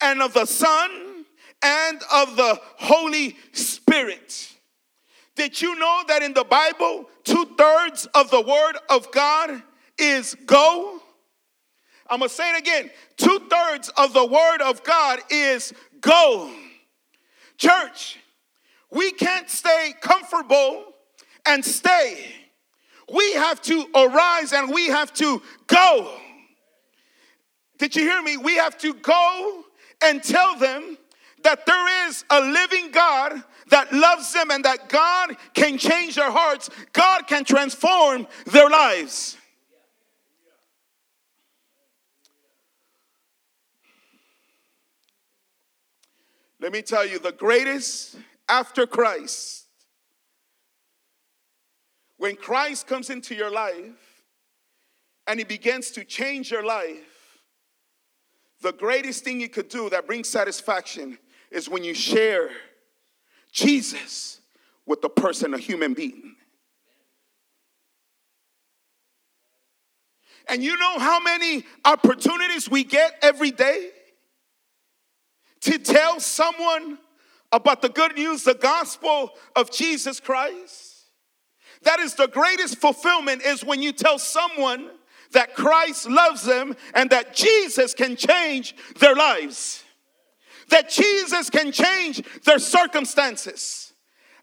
and 0.00 0.22
of 0.22 0.34
the 0.34 0.46
Son 0.46 1.24
and 1.62 2.00
of 2.12 2.36
the 2.36 2.60
Holy 2.76 3.36
Spirit. 3.52 4.50
Did 5.34 5.60
you 5.60 5.76
know 5.76 6.02
that 6.08 6.22
in 6.22 6.32
the 6.32 6.44
Bible, 6.44 7.08
two 7.24 7.46
thirds 7.58 8.06
of 8.14 8.30
the 8.30 8.40
Word 8.40 8.76
of 8.88 9.10
God 9.10 9.62
is 9.98 10.34
go? 10.46 11.00
I'm 12.08 12.18
gonna 12.18 12.28
say 12.28 12.50
it 12.50 12.58
again. 12.58 12.90
Two 13.16 13.40
thirds 13.50 13.88
of 13.96 14.12
the 14.12 14.26
Word 14.26 14.60
of 14.62 14.82
God 14.84 15.20
is 15.30 15.72
go. 16.00 16.50
Church, 17.56 18.18
we 18.90 19.10
can't 19.12 19.48
stay 19.48 19.94
comfortable 20.00 20.84
and 21.46 21.64
stay. 21.64 22.34
We 23.12 23.32
have 23.34 23.60
to 23.62 23.86
arise 23.94 24.52
and 24.52 24.72
we 24.72 24.86
have 24.86 25.12
to 25.14 25.42
go. 25.66 26.16
Did 27.78 27.96
you 27.96 28.02
hear 28.02 28.22
me? 28.22 28.36
We 28.36 28.56
have 28.56 28.78
to 28.78 28.94
go 28.94 29.64
and 30.02 30.22
tell 30.22 30.56
them 30.56 30.96
that 31.42 31.66
there 31.66 32.08
is 32.08 32.24
a 32.30 32.40
living 32.40 32.90
God 32.90 33.42
that 33.68 33.92
loves 33.92 34.32
them 34.32 34.50
and 34.50 34.64
that 34.64 34.88
God 34.88 35.36
can 35.52 35.78
change 35.78 36.14
their 36.16 36.30
hearts, 36.30 36.70
God 36.92 37.26
can 37.26 37.44
transform 37.44 38.26
their 38.46 38.68
lives. 38.68 39.36
Let 46.64 46.72
me 46.72 46.80
tell 46.80 47.06
you, 47.06 47.18
the 47.18 47.30
greatest 47.30 48.16
after 48.48 48.86
Christ 48.86 49.66
when 52.16 52.36
Christ 52.36 52.86
comes 52.86 53.10
into 53.10 53.34
your 53.34 53.50
life 53.50 54.22
and 55.26 55.38
he 55.38 55.44
begins 55.44 55.90
to 55.90 56.06
change 56.06 56.50
your 56.50 56.64
life, 56.64 57.42
the 58.62 58.72
greatest 58.72 59.24
thing 59.24 59.42
you 59.42 59.50
could 59.50 59.68
do 59.68 59.90
that 59.90 60.06
brings 60.06 60.26
satisfaction 60.26 61.18
is 61.50 61.68
when 61.68 61.84
you 61.84 61.92
share 61.92 62.48
Jesus 63.52 64.40
with 64.86 65.02
the 65.02 65.10
person, 65.10 65.52
a 65.52 65.58
human 65.58 65.92
being. 65.92 66.34
And 70.48 70.64
you 70.64 70.78
know 70.78 70.98
how 70.98 71.20
many 71.20 71.64
opportunities 71.84 72.70
we 72.70 72.84
get 72.84 73.18
every 73.20 73.50
day 73.50 73.90
to 75.64 75.78
tell 75.78 76.20
someone 76.20 76.98
about 77.52 77.82
the 77.82 77.88
good 77.88 78.16
news, 78.16 78.44
the 78.44 78.54
gospel 78.54 79.30
of 79.54 79.70
Jesus 79.70 80.20
Christ? 80.20 80.94
That 81.82 82.00
is 82.00 82.14
the 82.14 82.28
greatest 82.28 82.78
fulfillment 82.78 83.42
is 83.42 83.64
when 83.64 83.82
you 83.82 83.92
tell 83.92 84.18
someone 84.18 84.90
that 85.32 85.54
Christ 85.54 86.08
loves 86.08 86.44
them 86.44 86.76
and 86.94 87.10
that 87.10 87.34
Jesus 87.34 87.92
can 87.92 88.16
change 88.16 88.74
their 88.98 89.14
lives. 89.14 89.84
That 90.70 90.88
Jesus 90.88 91.50
can 91.50 91.72
change 91.72 92.22
their 92.44 92.58
circumstances. 92.58 93.92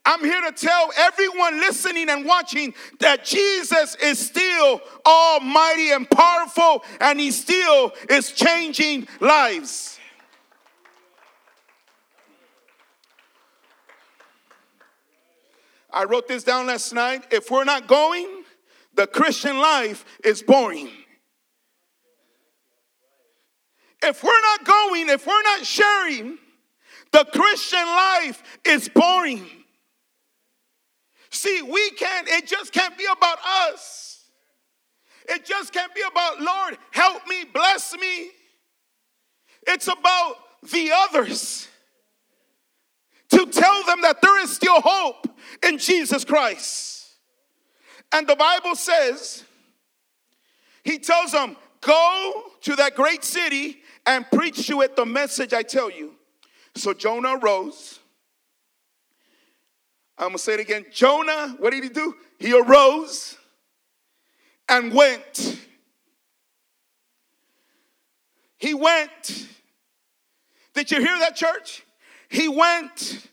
I'm 0.06 0.24
here 0.24 0.42
to 0.42 0.52
tell 0.52 0.92
everyone 0.98 1.60
listening 1.60 2.10
and 2.10 2.26
watching 2.26 2.74
that 3.00 3.24
Jesus 3.24 3.96
is 3.96 4.20
still 4.20 4.82
almighty 5.06 5.92
and 5.92 6.10
powerful 6.10 6.84
and 7.00 7.20
he 7.20 7.32
still 7.32 7.94
is 8.10 8.32
changing 8.32 9.08
lives. 9.20 9.91
I 15.94 16.06
wrote 16.06 16.28
this 16.28 16.44
down 16.44 16.68
last 16.68 16.94
night. 16.94 17.26
If 17.32 17.52
we're 17.52 17.64
not 17.64 17.88
going, 17.88 18.44
the 18.96 19.08
Christian 19.08 19.58
life 19.58 20.06
is 20.24 20.42
boring. 20.42 20.90
If 24.04 24.24
we're 24.24 24.42
not 24.42 24.66
going, 24.66 25.10
if 25.10 25.28
we're 25.28 25.44
not 25.44 25.66
sharing, 25.66 26.38
the 27.12 27.26
Christian 27.26 27.86
life 27.86 28.42
is 28.66 28.90
boring. 28.90 29.46
See, 31.30 31.62
we 31.62 31.92
can't, 31.92 32.28
it 32.28 32.48
just 32.48 32.74
can't 32.74 32.98
be 32.98 33.06
about 33.06 33.38
us. 33.70 34.26
It 35.30 35.46
just 35.46 35.72
can't 35.72 35.94
be 35.94 36.02
about, 36.02 36.42
Lord, 36.42 36.78
help 36.92 37.26
me, 37.28 37.46
bless 37.54 37.96
me. 37.96 38.32
It's 39.68 39.88
about 39.88 40.36
the 40.72 40.92
others. 40.94 41.68
To 43.32 43.46
tell 43.46 43.84
them 43.86 44.02
that 44.02 44.22
there 44.22 44.40
is 44.42 44.54
still 44.54 44.82
hope 44.82 45.28
in 45.64 45.78
Jesus 45.78 46.26
Christ. 46.26 47.08
And 48.12 48.28
the 48.28 48.36
Bible 48.36 48.76
says, 48.76 49.44
He 50.84 51.00
tells 51.00 51.32
them, 51.32 51.56
Go 51.82 52.44
to 52.62 52.76
that 52.76 52.96
great 52.96 53.24
city 53.24 53.80
and 54.06 54.26
preach 54.32 54.68
to 54.68 54.82
it 54.82 54.96
the 54.96 55.06
message 55.06 55.54
I 55.54 55.64
tell 55.64 55.90
you. 55.90 56.14
So 56.76 56.94
Jonah 56.94 57.38
arose. 57.38 58.00
I'm 60.18 60.30
gonna 60.30 60.38
say 60.38 60.54
it 60.54 60.60
again. 60.60 60.86
Jonah, 60.92 61.56
what 61.58 61.72
did 61.72 61.84
he 61.84 61.90
do? 61.90 62.16
He 62.38 62.54
arose 62.54 63.38
and 64.70 64.94
went. 64.94 65.60
He 68.58 68.76
went. 68.76 69.48
Did 70.76 70.92
you 70.92 71.00
hear 71.00 71.18
that, 71.20 71.36
church? 71.36 71.84
He 72.32 72.48
went 72.48 73.28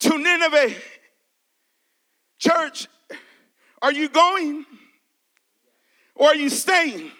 to 0.00 0.18
Nineveh. 0.18 0.74
Church, 2.38 2.86
are 3.80 3.92
you 3.92 4.10
going 4.10 4.66
or 6.14 6.28
are 6.28 6.36
you 6.36 6.50
staying? 6.50 7.10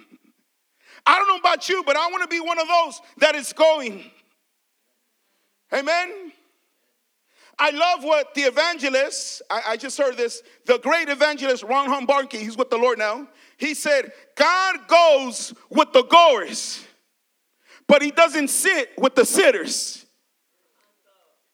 I 1.06 1.18
don't 1.18 1.28
know 1.28 1.38
about 1.38 1.70
you, 1.70 1.82
but 1.84 1.96
I 1.96 2.08
want 2.08 2.22
to 2.22 2.28
be 2.28 2.40
one 2.40 2.58
of 2.58 2.68
those 2.68 3.00
that 3.18 3.34
is 3.34 3.54
going. 3.54 4.04
Amen. 5.72 6.32
I 7.58 7.70
love 7.70 8.04
what 8.04 8.34
the 8.34 8.42
evangelist, 8.42 9.40
I, 9.48 9.62
I, 9.68 9.76
just 9.78 9.96
heard 9.96 10.18
this, 10.18 10.42
the 10.66 10.78
great 10.78 11.08
evangelist 11.08 11.62
Ron 11.62 12.06
Barkey, 12.06 12.40
he's 12.40 12.58
with 12.58 12.68
the 12.68 12.76
Lord 12.76 12.98
now. 12.98 13.26
He 13.56 13.72
said, 13.72 14.12
God 14.34 14.86
goes 14.86 15.54
with 15.70 15.94
the 15.94 16.02
goers, 16.02 16.84
but 17.86 18.02
he 18.02 18.10
doesn't 18.10 18.48
sit 18.48 18.90
with 18.98 19.14
the 19.14 19.24
sitters. 19.24 20.05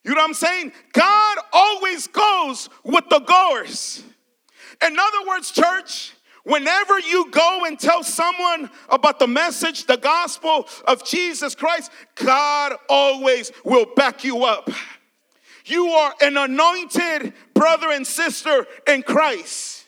You 0.03 0.15
know 0.15 0.21
what 0.21 0.29
I'm 0.29 0.33
saying? 0.33 0.71
God 0.91 1.37
always 1.51 2.07
goes 2.07 2.69
with 2.83 3.07
the 3.09 3.19
goers. 3.19 4.03
In 4.85 4.97
other 4.99 5.27
words, 5.27 5.51
church, 5.51 6.13
Whenever 6.45 6.99
you 6.99 7.31
go 7.31 7.63
and 7.65 7.79
tell 7.79 8.03
someone 8.03 8.69
about 8.89 9.17
the 9.17 9.27
message, 9.27 9.85
the 9.85 9.95
gospel 9.95 10.67
of 10.85 11.05
Jesus 11.05 11.55
Christ, 11.55 11.89
God 12.15 12.73
always 12.89 13.51
will 13.63 13.85
back 13.95 14.25
you 14.25 14.43
up. 14.43 14.69
You 15.65 15.87
are 15.87 16.13
an 16.21 16.35
anointed 16.35 17.33
brother 17.53 17.91
and 17.91 18.05
sister 18.05 18.67
in 18.85 19.03
Christ. 19.03 19.87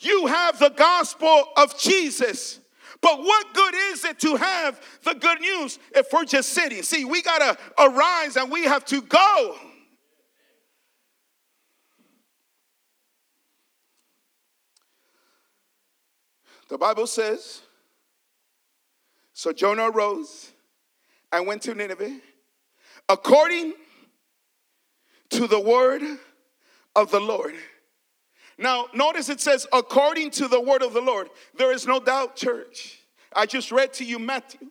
You 0.00 0.26
have 0.26 0.58
the 0.58 0.70
gospel 0.70 1.48
of 1.56 1.78
Jesus. 1.78 2.60
But 3.00 3.20
what 3.20 3.54
good 3.54 3.74
is 3.74 4.04
it 4.04 4.18
to 4.20 4.36
have 4.36 4.80
the 5.04 5.14
good 5.14 5.40
news 5.40 5.78
if 5.94 6.06
we're 6.12 6.24
just 6.24 6.50
sitting? 6.50 6.82
See, 6.82 7.04
we 7.04 7.22
got 7.22 7.38
to 7.38 7.82
arise 7.82 8.36
and 8.36 8.50
we 8.50 8.64
have 8.64 8.84
to 8.86 9.00
go. 9.00 9.56
The 16.68 16.76
Bible 16.76 17.06
says, 17.06 17.62
so 19.32 19.52
Jonah 19.52 19.90
arose 19.90 20.52
and 21.32 21.46
went 21.46 21.62
to 21.62 21.74
Nineveh 21.74 22.18
according 23.08 23.74
to 25.30 25.46
the 25.46 25.60
word 25.60 26.02
of 26.94 27.10
the 27.10 27.20
Lord. 27.20 27.54
Now, 28.58 28.88
notice 28.92 29.28
it 29.28 29.40
says, 29.40 29.66
according 29.72 30.32
to 30.32 30.48
the 30.48 30.60
word 30.60 30.82
of 30.82 30.92
the 30.92 31.00
Lord. 31.00 31.30
There 31.56 31.72
is 31.72 31.86
no 31.86 32.00
doubt, 32.00 32.34
church. 32.34 32.98
I 33.32 33.46
just 33.46 33.70
read 33.70 33.92
to 33.94 34.04
you 34.04 34.18
Matthew. 34.18 34.68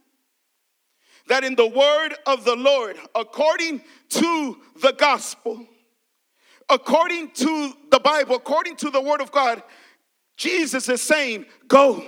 That 1.29 1.45
in 1.45 1.55
the 1.55 1.67
word 1.67 2.15
of 2.25 2.43
the 2.43 2.55
Lord, 2.55 2.97
according 3.15 3.81
to 4.09 4.57
the 4.81 4.93
gospel, 4.97 5.65
according 6.69 7.31
to 7.31 7.73
the 7.89 7.99
Bible, 7.99 8.35
according 8.35 8.75
to 8.77 8.89
the 8.89 9.01
word 9.01 9.21
of 9.21 9.31
God, 9.31 9.63
Jesus 10.35 10.89
is 10.89 11.01
saying, 11.01 11.45
Go. 11.67 12.03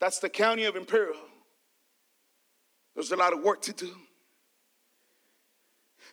That's 0.00 0.18
the 0.20 0.28
county 0.28 0.64
of 0.64 0.74
Imperial. 0.76 1.16
There's 2.94 3.10
a 3.10 3.16
lot 3.16 3.32
of 3.32 3.42
work 3.42 3.62
to 3.62 3.72
do. 3.72 3.90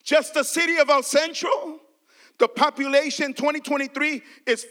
Just 0.04 0.34
the 0.34 0.44
city 0.44 0.78
of 0.78 0.90
El 0.90 1.04
Centro, 1.04 1.80
the 2.40 2.48
population 2.48 3.34
2023 3.34 4.24
is 4.48 4.64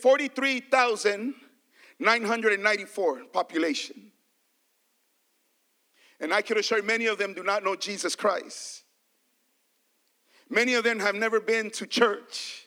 43,994 2.01 3.25
population. 3.33 4.11
And 6.19 6.33
I 6.33 6.43
can 6.43 6.59
assure 6.59 6.83
many 6.83 7.07
of 7.07 7.19
them 7.19 7.35
do 7.35 7.43
not 7.43 7.63
know 7.63 7.77
Jesus 7.77 8.17
Christ. 8.17 8.83
Many 10.49 10.75
of 10.75 10.85
them 10.85 10.99
have 10.99 11.15
never 11.15 11.41
been 11.41 11.71
to 11.73 11.87
church. 11.87 12.67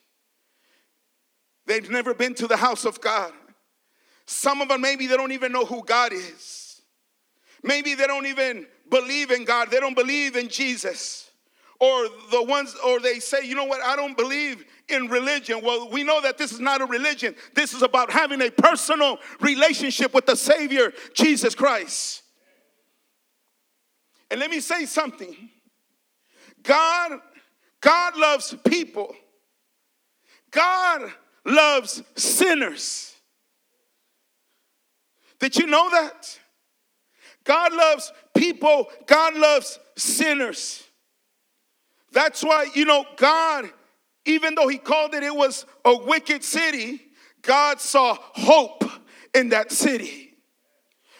They've 1.65 1.89
never 1.89 2.13
been 2.13 2.35
to 2.35 2.47
the 2.47 2.57
house 2.57 2.85
of 2.85 3.01
God. 3.01 3.33
Some 4.25 4.61
of 4.61 4.69
them, 4.69 4.81
maybe 4.81 5.07
they 5.07 5.17
don't 5.17 5.31
even 5.31 5.51
know 5.51 5.65
who 5.65 5.83
God 5.83 6.13
is. 6.13 6.81
Maybe 7.63 7.95
they 7.95 8.07
don't 8.07 8.25
even 8.25 8.67
believe 8.89 9.31
in 9.31 9.45
God, 9.45 9.71
they 9.71 9.79
don't 9.79 9.95
believe 9.95 10.35
in 10.35 10.47
Jesus. 10.47 11.29
Or 11.83 12.07
the 12.31 12.41
ones, 12.41 12.73
or 12.85 13.01
they 13.01 13.19
say, 13.19 13.45
you 13.45 13.55
know 13.55 13.65
what, 13.65 13.81
I 13.81 13.97
don't 13.97 14.15
believe 14.15 14.63
in 14.87 15.07
religion. 15.07 15.59
Well, 15.61 15.89
we 15.89 16.05
know 16.05 16.21
that 16.21 16.37
this 16.37 16.53
is 16.53 16.61
not 16.61 16.79
a 16.79 16.85
religion. 16.85 17.35
This 17.55 17.73
is 17.73 17.81
about 17.81 18.09
having 18.09 18.41
a 18.41 18.49
personal 18.49 19.17
relationship 19.41 20.13
with 20.13 20.25
the 20.25 20.37
Savior, 20.37 20.93
Jesus 21.13 21.55
Christ. 21.55 22.23
And 24.31 24.39
let 24.39 24.49
me 24.49 24.61
say 24.61 24.85
something. 24.85 25.35
God, 26.61 27.19
God 27.81 28.15
loves 28.15 28.55
people. 28.65 29.13
God 30.51 31.11
loves 31.43 32.01
sinners. 32.15 33.13
Did 35.41 35.57
you 35.57 35.67
know 35.67 35.89
that? 35.89 36.39
God 37.43 37.73
loves 37.73 38.13
people, 38.33 38.87
God 39.05 39.35
loves 39.35 39.77
sinners. 39.97 40.81
That's 42.13 42.43
why, 42.43 42.67
you 42.73 42.85
know, 42.85 43.05
God, 43.17 43.69
even 44.25 44.55
though 44.55 44.67
He 44.67 44.77
called 44.77 45.15
it, 45.15 45.23
it 45.23 45.35
was 45.35 45.65
a 45.83 45.97
wicked 45.97 46.43
city, 46.43 47.01
God 47.41 47.81
saw 47.81 48.15
hope 48.19 48.85
in 49.33 49.49
that 49.49 49.71
city. 49.71 50.33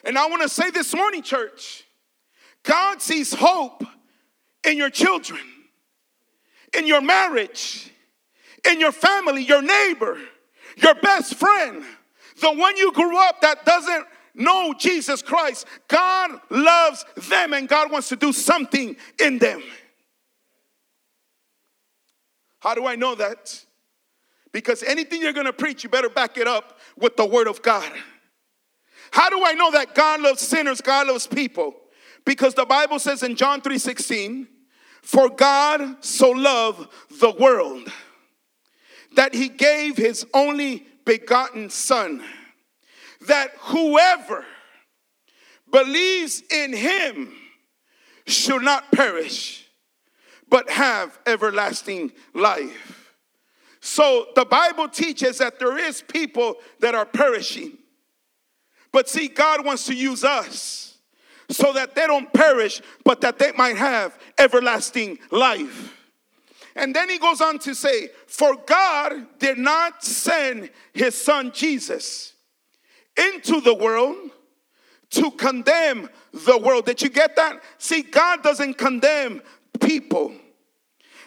And 0.05 0.17
I 0.17 0.27
want 0.27 0.43
to 0.43 0.49
say 0.49 0.69
this 0.69 0.95
morning, 0.95 1.23
church, 1.23 1.83
God 2.63 3.01
sees 3.01 3.33
hope 3.33 3.83
in 4.63 4.77
your 4.77 4.89
children, 4.89 5.41
in 6.77 6.87
your 6.87 7.01
marriage, 7.01 7.91
in 8.69 8.79
your 8.79 8.91
family, 8.91 9.43
your 9.43 9.61
neighbor, 9.61 10.17
your 10.77 10.95
best 10.95 11.35
friend, 11.35 11.83
the 12.39 12.51
one 12.51 12.77
you 12.77 12.91
grew 12.93 13.17
up 13.17 13.41
that 13.41 13.65
doesn't 13.65 14.05
know 14.35 14.73
Jesus 14.77 15.21
Christ. 15.21 15.67
God 15.87 16.39
loves 16.49 17.05
them 17.29 17.53
and 17.53 17.67
God 17.67 17.91
wants 17.91 18.09
to 18.09 18.15
do 18.15 18.31
something 18.31 18.95
in 19.19 19.39
them. 19.39 19.61
How 22.63 22.73
do 22.73 22.87
I 22.87 22.95
know 22.95 23.13
that? 23.15 23.61
Because 24.53 24.83
anything 24.83 25.21
you're 25.21 25.33
going 25.33 25.47
to 25.47 25.51
preach, 25.51 25.83
you 25.83 25.89
better 25.89 26.07
back 26.07 26.37
it 26.37 26.47
up 26.47 26.79
with 26.97 27.17
the 27.17 27.25
word 27.25 27.47
of 27.47 27.61
God. 27.61 27.91
How 29.11 29.29
do 29.29 29.43
I 29.45 29.51
know 29.51 29.69
that 29.71 29.93
God 29.93 30.21
loves 30.21 30.41
sinners, 30.41 30.79
God 30.79 31.07
loves 31.07 31.27
people? 31.27 31.75
Because 32.23 32.53
the 32.53 32.65
Bible 32.65 32.99
says 32.99 33.21
in 33.21 33.35
John 33.35 33.59
3:16, 33.59 34.47
"For 35.01 35.27
God 35.27 36.05
so 36.05 36.29
loved 36.29 36.89
the 37.19 37.31
world 37.31 37.91
that 39.11 39.33
he 39.33 39.49
gave 39.49 39.97
his 39.97 40.25
only 40.33 40.87
begotten 41.03 41.69
son, 41.69 42.23
that 43.27 43.51
whoever 43.57 44.45
believes 45.69 46.41
in 46.49 46.71
him 46.71 47.35
should 48.25 48.61
not 48.61 48.89
perish, 48.93 49.62
but 50.53 50.69
have 50.69 51.17
everlasting 51.25 52.11
life. 52.35 53.17
So 53.81 54.27
the 54.35 54.45
Bible 54.45 54.87
teaches 54.87 55.39
that 55.39 55.57
there 55.57 55.79
is 55.79 56.03
people 56.03 56.57
that 56.79 56.93
are 56.93 57.07
perishing. 57.07 57.79
But 58.91 59.09
see, 59.09 59.29
God 59.29 59.65
wants 59.65 59.87
to 59.87 59.95
use 59.95 60.23
us 60.23 60.99
so 61.49 61.73
that 61.73 61.95
they 61.95 62.05
don't 62.05 62.31
perish, 62.31 62.83
but 63.03 63.21
that 63.21 63.39
they 63.39 63.51
might 63.53 63.77
have 63.77 64.15
everlasting 64.37 65.17
life. 65.31 65.97
And 66.75 66.95
then 66.95 67.09
he 67.09 67.17
goes 67.17 67.41
on 67.41 67.57
to 67.57 67.73
say, 67.73 68.09
For 68.27 68.55
God 68.67 69.25
did 69.39 69.57
not 69.57 70.03
send 70.03 70.69
his 70.93 71.19
son 71.19 71.51
Jesus 71.51 72.33
into 73.17 73.59
the 73.59 73.73
world 73.73 74.29
to 75.09 75.31
condemn 75.31 76.11
the 76.31 76.59
world. 76.59 76.85
Did 76.85 77.01
you 77.01 77.09
get 77.09 77.37
that? 77.37 77.63
See, 77.79 78.03
God 78.03 78.43
doesn't 78.43 78.75
condemn 78.77 79.41
people. 79.81 80.33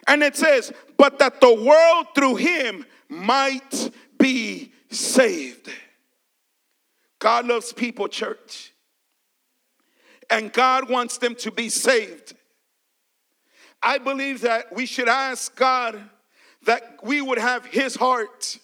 And 0.07 0.23
it 0.23 0.37
says, 0.37 0.73
But 0.97 1.19
that 1.19 1.41
the 1.41 1.55
world 1.55 2.07
through 2.15 2.37
him 2.37 2.87
might 3.09 3.91
be 4.19 4.73
saved. 4.91 5.71
God 7.19 7.47
loves 7.47 7.73
people, 7.73 8.09
church. 8.09 8.73
And 10.31 10.53
God 10.53 10.89
wants 10.89 11.19
them 11.19 11.35
to 11.37 11.51
be 11.51 11.69
saved. 11.69 12.35
I 13.83 13.99
believe 13.99 14.41
that 14.41 14.75
we 14.75 14.87
should 14.87 15.09
ask 15.09 15.55
God 15.55 16.03
that 16.65 16.99
we 17.03 17.21
would 17.21 17.39
have 17.39 17.65
His 17.65 17.95
heart, 17.95 18.59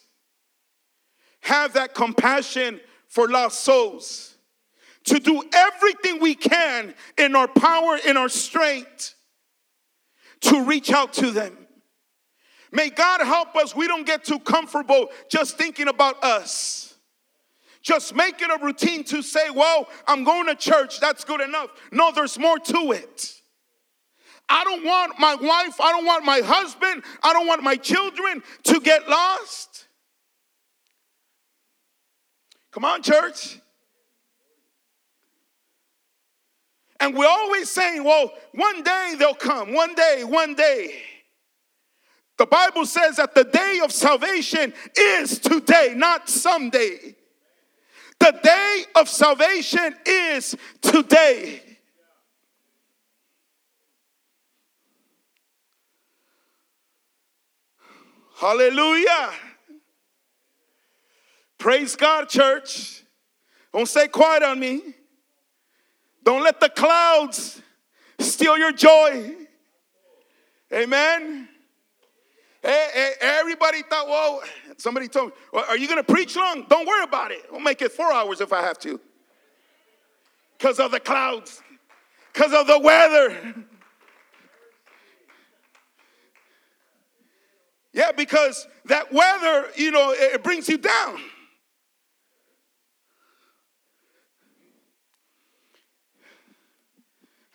have 1.41 1.75
that 1.75 1.95
compassion 1.95 2.81
for 3.07 3.29
lost 3.29 3.61
souls, 3.61 4.35
to 5.05 5.19
do 5.19 5.43
everything 5.53 6.21
we 6.21 6.35
can 6.35 6.95
in 7.19 7.37
our 7.37 7.49
power, 7.49 7.99
in 8.07 8.17
our 8.17 8.29
strength, 8.29 9.15
to 10.43 10.65
reach 10.65 10.91
out 10.91 11.13
to 11.15 11.31
them. 11.31 11.57
May 12.71 12.89
God 12.89 13.21
help 13.21 13.55
us. 13.57 13.77
We 13.77 13.87
don't 13.87 14.07
get 14.07 14.25
too 14.25 14.39
comfortable 14.39 15.09
just 15.29 15.59
thinking 15.59 15.89
about 15.89 16.23
us. 16.25 16.95
Just 17.83 18.15
make 18.15 18.41
it 18.41 18.49
a 18.49 18.65
routine 18.65 19.05
to 19.05 19.23
say, 19.23 19.51
well, 19.51 19.89
I'm 20.07 20.25
going 20.25 20.47
to 20.47 20.55
church. 20.55 21.01
That's 21.01 21.25
good 21.25 21.41
enough. 21.41 21.71
No, 21.91 22.13
there's 22.13 22.39
more 22.39 22.59
to 22.59 22.93
it. 22.93 23.43
I 24.49 24.65
don't 24.65 24.85
want 24.85 25.19
my 25.19 25.35
wife, 25.35 25.81
I 25.81 25.93
don't 25.93 26.05
want 26.05 26.25
my 26.25 26.41
husband, 26.41 27.03
I 27.23 27.33
don't 27.33 27.47
want 27.47 27.63
my 27.63 27.77
children 27.77 28.43
to 28.65 28.81
get 28.81 29.09
lost. 29.09 29.87
Come 32.71 32.85
on, 32.85 33.03
church. 33.03 33.61
And 37.03 37.17
we're 37.17 37.27
always 37.27 37.69
saying, 37.69 38.05
well, 38.05 38.31
one 38.55 38.85
day 38.85 39.17
they'll 39.19 39.35
come, 39.35 39.75
one 39.75 39.93
day, 39.97 40.23
one 40.23 40.55
day. 40.55 41.03
The 42.39 42.47
Bible 42.47 42.87
says 42.87 43.17
that 43.17 43.35
the 43.35 43.43
day 43.43 43.81
of 43.83 43.91
salvation 43.91 44.73
is 44.97 45.41
today, 45.41 45.95
not 45.97 46.29
someday. 46.29 47.17
The 48.21 48.39
day 48.41 48.85
of 48.95 49.09
salvation 49.09 49.97
is 50.07 50.57
today. 50.81 51.61
Hallelujah. 58.37 59.31
Praise 61.59 61.97
God, 61.97 62.29
church. 62.29 63.03
Don't 63.73 63.89
stay 63.89 64.07
quiet 64.07 64.45
on 64.45 64.61
me. 64.61 64.83
Don't 66.23 66.43
let 66.43 66.61
the 66.61 66.69
clouds 66.69 67.61
steal 68.19 68.57
your 68.57 68.73
joy. 68.73 69.35
Amen. 70.73 71.49
Hey, 72.63 72.89
hey, 72.95 73.13
everybody 73.21 73.83
thought, 73.83 74.09
well, 74.09 74.43
somebody 74.77 75.09
told 75.09 75.31
me, 75.31 75.37
well, 75.53 75.65
are 75.69 75.77
you 75.77 75.89
going 75.89 76.03
to 76.03 76.13
preach 76.13 76.37
long? 76.37 76.65
Don't 76.69 76.87
worry 76.87 77.03
about 77.03 77.33
it. 77.33 77.45
We'll 77.51 77.61
make 77.61 77.83
it 77.83 77.91
four 77.93 78.13
hours 78.13 78.41
if 78.41 78.53
I 78.53 78.63
have 78.63 78.79
to. 78.81 79.01
Because 80.57 80.79
of 80.79 80.93
the 80.93 81.01
clouds, 81.01 81.61
because 82.33 82.53
of 82.53 82.67
the 82.67 82.79
weather. 82.79 83.55
Yeah, 87.95 88.11
because 88.13 88.67
that 88.87 89.13
weather, 89.13 89.67
you 89.77 89.91
know, 89.91 90.15
it 90.17 90.43
brings 90.43 90.67
you 90.67 90.79
down. 90.79 91.21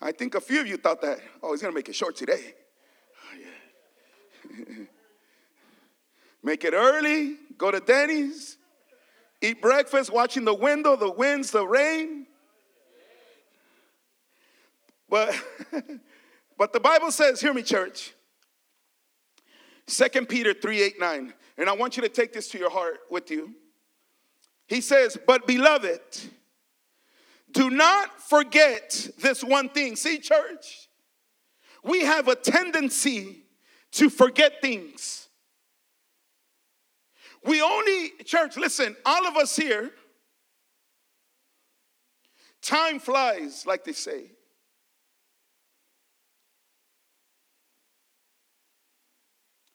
I 0.00 0.12
think 0.12 0.34
a 0.34 0.40
few 0.40 0.60
of 0.60 0.66
you 0.66 0.76
thought 0.76 1.00
that, 1.02 1.18
oh, 1.42 1.52
he's 1.52 1.62
going 1.62 1.72
to 1.72 1.76
make 1.76 1.88
it 1.88 1.94
short 1.94 2.16
today. 2.16 2.54
Oh, 3.24 3.38
yeah. 3.40 4.74
make 6.42 6.64
it 6.64 6.72
early, 6.72 7.36
go 7.56 7.70
to 7.70 7.80
Denny's, 7.80 8.58
eat 9.42 9.60
breakfast, 9.60 10.12
watching 10.12 10.44
the 10.44 10.54
window, 10.54 10.94
the 10.94 11.10
winds, 11.10 11.50
the 11.50 11.66
rain. 11.66 12.26
But, 15.08 15.34
but 16.58 16.72
the 16.72 16.80
Bible 16.80 17.10
says, 17.10 17.40
hear 17.40 17.52
me, 17.52 17.62
church. 17.62 18.14
Second 19.88 20.28
Peter 20.28 20.52
3 20.52 20.82
8 20.82 21.00
9. 21.00 21.34
And 21.56 21.68
I 21.68 21.72
want 21.72 21.96
you 21.96 22.02
to 22.02 22.08
take 22.08 22.32
this 22.32 22.48
to 22.50 22.58
your 22.58 22.70
heart 22.70 22.98
with 23.10 23.30
you. 23.30 23.54
He 24.68 24.80
says, 24.80 25.18
But 25.26 25.46
beloved, 25.46 26.00
do 27.52 27.70
not 27.70 28.20
forget 28.20 29.08
this 29.18 29.42
one 29.42 29.68
thing. 29.68 29.96
See, 29.96 30.18
church, 30.18 30.88
we 31.82 32.04
have 32.04 32.28
a 32.28 32.34
tendency 32.34 33.44
to 33.92 34.10
forget 34.10 34.60
things. 34.60 35.28
We 37.44 37.62
only, 37.62 38.10
church, 38.24 38.56
listen, 38.56 38.96
all 39.06 39.26
of 39.26 39.36
us 39.36 39.56
here, 39.56 39.90
time 42.62 42.98
flies, 42.98 43.64
like 43.66 43.84
they 43.84 43.92
say. 43.92 44.32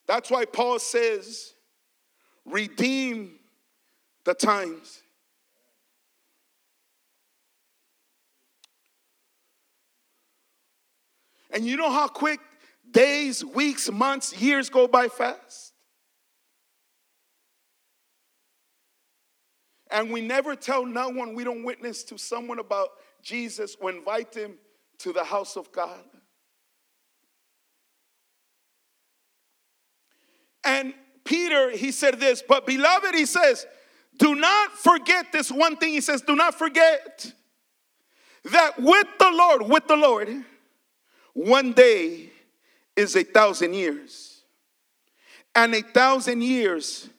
That's 0.06 0.30
why 0.30 0.46
Paul 0.46 0.80
says, 0.80 1.54
redeem 2.46 3.40
the 4.26 4.34
times. 4.34 5.03
And 11.54 11.66
you 11.66 11.78
know 11.78 11.92
how 11.92 12.08
quick 12.08 12.40
days, 12.90 13.46
weeks, 13.46 13.90
months, 13.90 14.36
years 14.42 14.70
go 14.70 14.88
by 14.88 15.08
fast. 15.08 15.74
And 19.92 20.12
we 20.12 20.22
never 20.22 20.56
tell 20.56 20.86
no 20.86 21.10
one, 21.10 21.36
we 21.36 21.44
don't 21.44 21.64
witness 21.64 22.04
to 22.06 22.18
someone 22.18 22.58
about 22.58 22.90
Jesus 23.22 23.78
or 23.80 23.92
invite 23.92 24.32
them 24.32 24.56
to 25.00 25.14
the 25.14 25.24
house 25.24 25.56
of 25.56 25.72
God. 25.72 26.04
And 30.66 30.96
Peter, 31.24 31.70
he 31.70 31.92
said 31.92 32.20
this, 32.20 32.42
but 32.48 32.66
beloved, 32.66 33.14
he 33.14 33.28
says, 33.28 33.68
do 34.18 34.34
not 34.34 34.72
forget 34.72 35.32
this 35.32 35.52
one 35.52 35.78
thing. 35.78 35.90
He 35.90 36.02
says, 36.02 36.22
do 36.22 36.36
not 36.36 36.56
forget 36.56 37.32
that 38.46 38.82
with 38.82 39.08
the 39.20 39.32
Lord, 39.32 39.64
with 39.64 39.88
the 39.88 39.96
Lord, 39.96 40.44
one 41.34 41.74
day 41.74 42.30
is 42.96 43.16
a 43.16 43.24
thousand 43.24 43.74
years, 43.74 44.44
and 45.56 45.74
a 45.74 45.82
thousand 45.82 46.44
years 46.44 47.10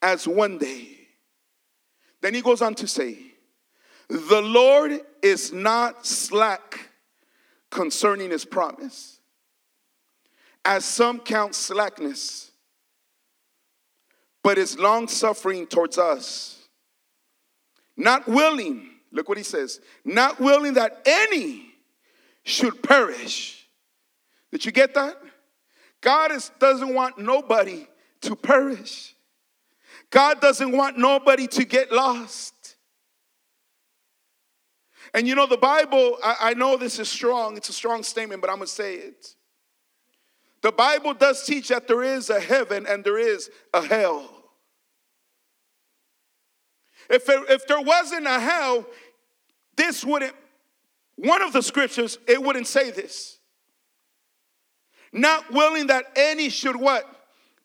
as 0.00 0.26
one 0.28 0.58
day. 0.58 0.88
Then 2.20 2.34
he 2.34 2.40
goes 2.40 2.62
on 2.62 2.74
to 2.76 2.86
say, 2.86 3.18
The 4.08 4.40
Lord 4.40 5.00
is 5.22 5.52
not 5.52 6.06
slack 6.06 6.90
concerning 7.70 8.30
his 8.30 8.44
promise, 8.44 9.18
as 10.64 10.84
some 10.84 11.18
count 11.18 11.54
slackness, 11.54 12.52
but 14.42 14.58
is 14.58 14.78
long 14.78 15.08
suffering 15.08 15.66
towards 15.66 15.98
us, 15.98 16.68
not 17.96 18.28
willing, 18.28 18.90
look 19.10 19.28
what 19.28 19.38
he 19.38 19.44
says, 19.44 19.80
not 20.04 20.38
willing 20.38 20.74
that 20.74 21.02
any 21.06 21.66
should 22.44 22.82
perish. 22.82 23.63
Did 24.54 24.64
you 24.64 24.70
get 24.70 24.94
that? 24.94 25.16
God 26.00 26.30
is, 26.30 26.52
doesn't 26.60 26.94
want 26.94 27.18
nobody 27.18 27.88
to 28.20 28.36
perish. 28.36 29.16
God 30.10 30.40
doesn't 30.40 30.70
want 30.70 30.96
nobody 30.96 31.48
to 31.48 31.64
get 31.64 31.90
lost. 31.90 32.76
And 35.12 35.26
you 35.26 35.34
know, 35.34 35.48
the 35.48 35.56
Bible, 35.56 36.18
I, 36.22 36.36
I 36.40 36.54
know 36.54 36.76
this 36.76 37.00
is 37.00 37.08
strong, 37.08 37.56
it's 37.56 37.68
a 37.68 37.72
strong 37.72 38.04
statement, 38.04 38.40
but 38.40 38.48
I'm 38.48 38.58
gonna 38.58 38.68
say 38.68 38.94
it. 38.94 39.34
The 40.62 40.70
Bible 40.70 41.14
does 41.14 41.44
teach 41.44 41.66
that 41.70 41.88
there 41.88 42.04
is 42.04 42.30
a 42.30 42.38
heaven 42.38 42.86
and 42.86 43.02
there 43.02 43.18
is 43.18 43.50
a 43.72 43.82
hell. 43.82 44.30
If, 47.10 47.28
it, 47.28 47.40
if 47.50 47.66
there 47.66 47.80
wasn't 47.80 48.28
a 48.28 48.38
hell, 48.38 48.86
this 49.76 50.04
wouldn't, 50.04 50.32
one 51.16 51.42
of 51.42 51.52
the 51.52 51.60
scriptures, 51.60 52.18
it 52.28 52.40
wouldn't 52.40 52.68
say 52.68 52.92
this. 52.92 53.33
Not 55.14 55.52
willing 55.52 55.86
that 55.86 56.06
any 56.16 56.48
should 56.48 56.74
what? 56.74 57.08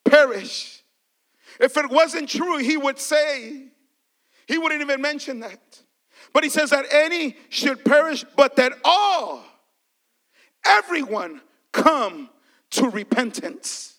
Perish. 0.05 0.83
If 1.59 1.75
it 1.77 1.89
wasn't 1.89 2.29
true, 2.29 2.57
he 2.57 2.77
would 2.77 2.99
say, 2.99 3.63
he 4.47 4.57
wouldn't 4.59 4.81
even 4.81 5.01
mention 5.01 5.39
that. 5.39 5.81
But 6.31 6.43
he 6.43 6.49
says 6.49 6.69
that 6.69 6.85
any 6.91 7.35
should 7.49 7.83
perish, 7.83 8.23
but 8.37 8.55
that 8.57 8.73
all, 8.85 9.43
everyone, 10.63 11.41
come 11.71 12.29
to 12.71 12.87
repentance. 12.89 13.97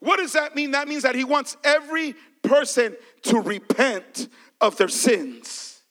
What 0.00 0.18
does 0.18 0.32
that 0.32 0.56
mean? 0.56 0.72
That 0.72 0.88
means 0.88 1.04
that 1.04 1.14
he 1.14 1.24
wants 1.24 1.56
every 1.62 2.16
person 2.42 2.96
to 3.22 3.40
repent 3.40 4.28
of 4.60 4.76
their 4.76 4.88
sins. 4.88 5.82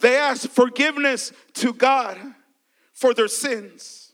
They 0.00 0.16
ask 0.16 0.48
forgiveness 0.48 1.32
to 1.54 1.72
God 1.72 2.18
for 3.00 3.14
their 3.14 3.28
sins. 3.28 4.12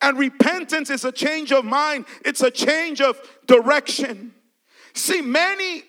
And 0.00 0.18
repentance 0.18 0.88
is 0.88 1.04
a 1.04 1.12
change 1.12 1.52
of 1.52 1.64
mind, 1.64 2.06
it's 2.24 2.40
a 2.40 2.50
change 2.50 3.02
of 3.02 3.20
direction. 3.46 4.32
See, 4.94 5.20
many 5.20 5.82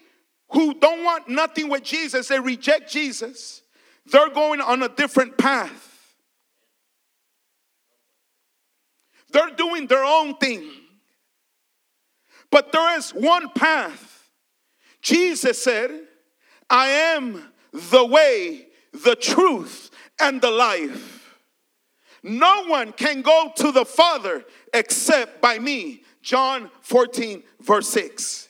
who 0.52 0.74
don't 0.74 1.04
want 1.06 1.30
nothing 1.30 1.70
with 1.70 1.84
Jesus, 1.84 2.28
they 2.28 2.40
reject 2.40 2.92
Jesus, 2.92 3.62
they're 4.06 4.30
going 4.30 4.60
on 4.60 4.84
a 4.84 4.90
different 4.90 5.38
path. 5.38 6.16
They're 9.32 9.56
doing 9.56 9.88
their 9.88 10.04
own 10.04 10.36
thing. 10.38 10.70
But 12.50 12.72
there 12.72 12.98
is 12.98 13.12
one 13.12 13.50
path. 13.52 14.30
Jesus 15.02 15.62
said, 15.62 15.92
I 16.70 16.88
am 16.88 17.44
the 17.74 18.06
way, 18.06 18.68
the 18.92 19.16
truth, 19.16 19.92
and 20.20 20.42
the 20.42 20.52
life. 20.52 21.17
No 22.28 22.66
one 22.66 22.92
can 22.92 23.22
go 23.22 23.52
to 23.56 23.72
the 23.72 23.86
Father 23.86 24.44
except 24.74 25.42
by 25.42 25.58
me. 25.60 26.04
John 26.22 26.70
14, 26.82 27.42
verse 27.62 27.88
6. 27.90 28.50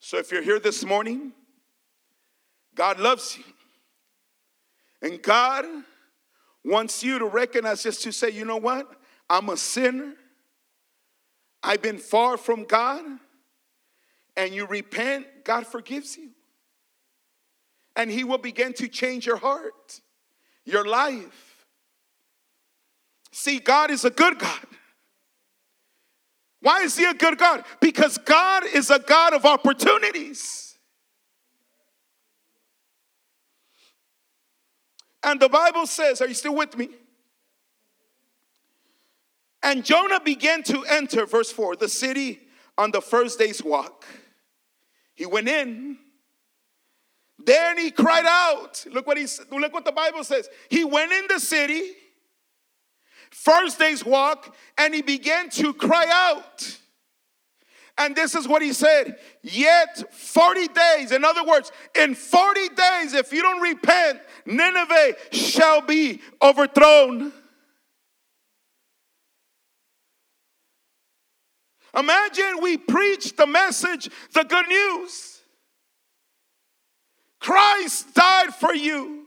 So 0.00 0.18
if 0.18 0.30
you're 0.30 0.42
here 0.42 0.60
this 0.60 0.84
morning, 0.84 1.32
God 2.74 3.00
loves 3.00 3.38
you. 3.38 3.44
And 5.00 5.22
God 5.22 5.64
wants 6.64 7.02
you 7.02 7.18
to 7.18 7.26
recognize 7.26 7.82
just 7.82 8.02
to 8.02 8.12
say, 8.12 8.30
you 8.30 8.44
know 8.44 8.56
what? 8.56 8.90
I'm 9.30 9.48
a 9.48 9.56
sinner. 9.56 10.14
I've 11.62 11.82
been 11.82 11.98
far 11.98 12.36
from 12.36 12.64
God. 12.64 13.04
And 14.36 14.54
you 14.54 14.66
repent, 14.66 15.26
God 15.44 15.66
forgives 15.66 16.16
you. 16.16 16.30
And 17.98 18.10
He 18.10 18.24
will 18.24 18.38
begin 18.38 18.72
to 18.74 18.88
change 18.88 19.26
your 19.26 19.36
heart, 19.36 20.00
your 20.64 20.86
life. 20.86 21.66
See, 23.32 23.58
God 23.58 23.90
is 23.90 24.04
a 24.04 24.10
good 24.10 24.38
God. 24.38 24.66
Why 26.62 26.82
is 26.82 26.96
He 26.96 27.04
a 27.04 27.12
good 27.12 27.36
God? 27.36 27.64
Because 27.80 28.16
God 28.18 28.64
is 28.72 28.90
a 28.90 29.00
God 29.00 29.34
of 29.34 29.44
opportunities. 29.44 30.78
And 35.24 35.40
the 35.40 35.48
Bible 35.48 35.86
says, 35.86 36.22
are 36.22 36.28
you 36.28 36.34
still 36.34 36.54
with 36.54 36.78
me? 36.78 36.90
And 39.60 39.84
Jonah 39.84 40.20
began 40.20 40.62
to 40.62 40.84
enter, 40.84 41.26
verse 41.26 41.50
4, 41.50 41.74
the 41.74 41.88
city 41.88 42.38
on 42.78 42.92
the 42.92 43.00
first 43.00 43.40
day's 43.40 43.62
walk. 43.62 44.04
He 45.16 45.26
went 45.26 45.48
in. 45.48 45.98
Then 47.38 47.78
he 47.78 47.90
cried 47.90 48.26
out. 48.26 48.84
Look 48.90 49.06
what 49.06 49.16
he 49.16 49.26
look 49.50 49.72
what 49.72 49.84
the 49.84 49.92
Bible 49.92 50.24
says. 50.24 50.48
He 50.68 50.84
went 50.84 51.12
in 51.12 51.26
the 51.28 51.38
city, 51.38 51.92
first 53.30 53.78
day's 53.78 54.04
walk, 54.04 54.54
and 54.76 54.94
he 54.94 55.02
began 55.02 55.48
to 55.50 55.72
cry 55.72 56.06
out. 56.10 56.78
And 57.96 58.14
this 58.14 58.36
is 58.36 58.46
what 58.46 58.62
he 58.62 58.72
said 58.72 59.18
Yet 59.42 60.14
40 60.14 60.68
days, 60.68 61.12
in 61.12 61.24
other 61.24 61.44
words, 61.44 61.72
in 61.94 62.14
40 62.14 62.68
days, 62.68 63.14
if 63.14 63.32
you 63.32 63.42
don't 63.42 63.60
repent, 63.60 64.20
Nineveh 64.46 65.14
shall 65.32 65.80
be 65.80 66.20
overthrown. 66.42 67.32
Imagine 71.96 72.60
we 72.62 72.76
preach 72.76 73.34
the 73.36 73.46
message, 73.46 74.10
the 74.32 74.44
good 74.44 74.68
news. 74.68 75.37
Christ 77.40 78.14
died 78.14 78.54
for 78.54 78.74
you. 78.74 79.26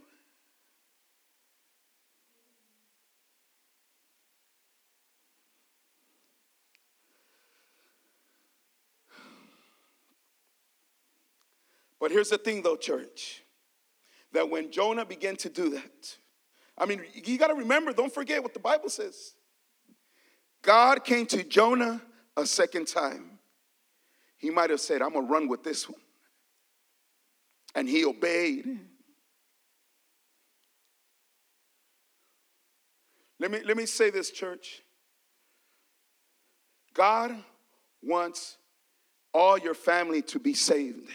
But 12.00 12.10
here's 12.10 12.30
the 12.30 12.38
thing, 12.40 12.64
though, 12.64 12.76
church, 12.76 13.44
that 14.34 14.50
when 14.50 14.72
Jonah 14.72 15.06
began 15.06 15.36
to 15.38 15.50
do 15.50 15.70
that, 15.70 16.18
I 16.76 16.88
mean, 16.88 17.04
you 17.14 17.38
got 17.38 17.48
to 17.48 17.54
remember, 17.54 17.94
don't 17.94 18.12
forget 18.12 18.42
what 18.42 18.56
the 18.56 18.60
Bible 18.60 18.90
says. 18.90 19.36
God 20.64 21.04
came 21.04 21.28
to 21.28 21.44
Jonah 21.44 22.02
a 22.36 22.46
second 22.46 22.88
time, 22.88 23.38
he 24.38 24.50
might 24.50 24.72
have 24.72 24.82
said, 24.82 25.04
I'm 25.04 25.14
going 25.14 25.28
to 25.28 25.32
run 25.32 25.48
with 25.48 25.64
this 25.64 25.88
one. 25.88 26.00
And 27.76 27.88
he 27.88 28.06
obeyed. 28.06 28.80
Let 33.40 33.52
me, 33.52 33.60
let 33.66 33.76
me 33.76 33.86
say 33.86 34.10
this, 34.10 34.30
church. 34.30 34.84
God 36.94 37.36
wants 38.04 38.58
all 39.34 39.58
your 39.58 39.74
family 39.74 40.22
to 40.24 40.40
be 40.40 40.54
saved. 40.54 41.10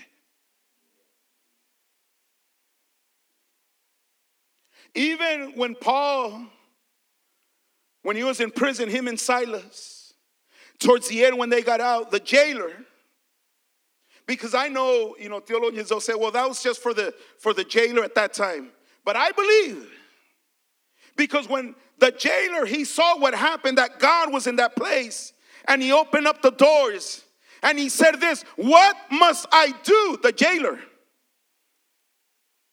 Even 4.94 5.52
when 5.56 5.74
Paul, 5.74 6.46
when 8.02 8.16
he 8.16 8.24
was 8.24 8.40
in 8.40 8.50
prison, 8.50 8.88
him 8.88 9.08
and 9.08 9.20
Silas, 9.20 10.14
towards 10.78 11.08
the 11.08 11.24
end 11.24 11.38
when 11.38 11.50
they 11.50 11.60
got 11.60 11.80
out, 11.80 12.10
the 12.10 12.20
jailer, 12.20 12.72
because 14.26 14.54
I 14.54 14.68
know, 14.68 15.16
you 15.18 15.28
know, 15.28 15.40
theologians 15.40 15.90
will 15.90 16.00
say, 16.00 16.14
well, 16.14 16.32
that 16.32 16.48
was 16.48 16.62
just 16.62 16.82
for 16.82 16.92
the 16.92 17.14
for 17.38 17.54
the 17.54 17.64
jailer 17.64 18.02
at 18.02 18.14
that 18.16 18.34
time. 18.34 18.70
But 19.04 19.16
I 19.16 19.30
believe 19.30 19.88
because 21.16 21.48
when 21.48 21.74
the 21.98 22.10
jailer 22.10 22.66
he 22.66 22.84
saw 22.84 23.18
what 23.18 23.34
happened 23.34 23.78
that 23.78 23.98
God 23.98 24.32
was 24.32 24.46
in 24.46 24.56
that 24.56 24.76
place 24.76 25.32
and 25.66 25.80
he 25.80 25.92
opened 25.92 26.26
up 26.26 26.42
the 26.42 26.50
doors 26.50 27.24
and 27.62 27.78
he 27.78 27.88
said 27.88 28.20
this, 28.20 28.42
"What 28.56 28.96
must 29.10 29.46
I 29.52 29.72
do?" 29.82 30.18
The 30.22 30.32
jailer 30.32 30.80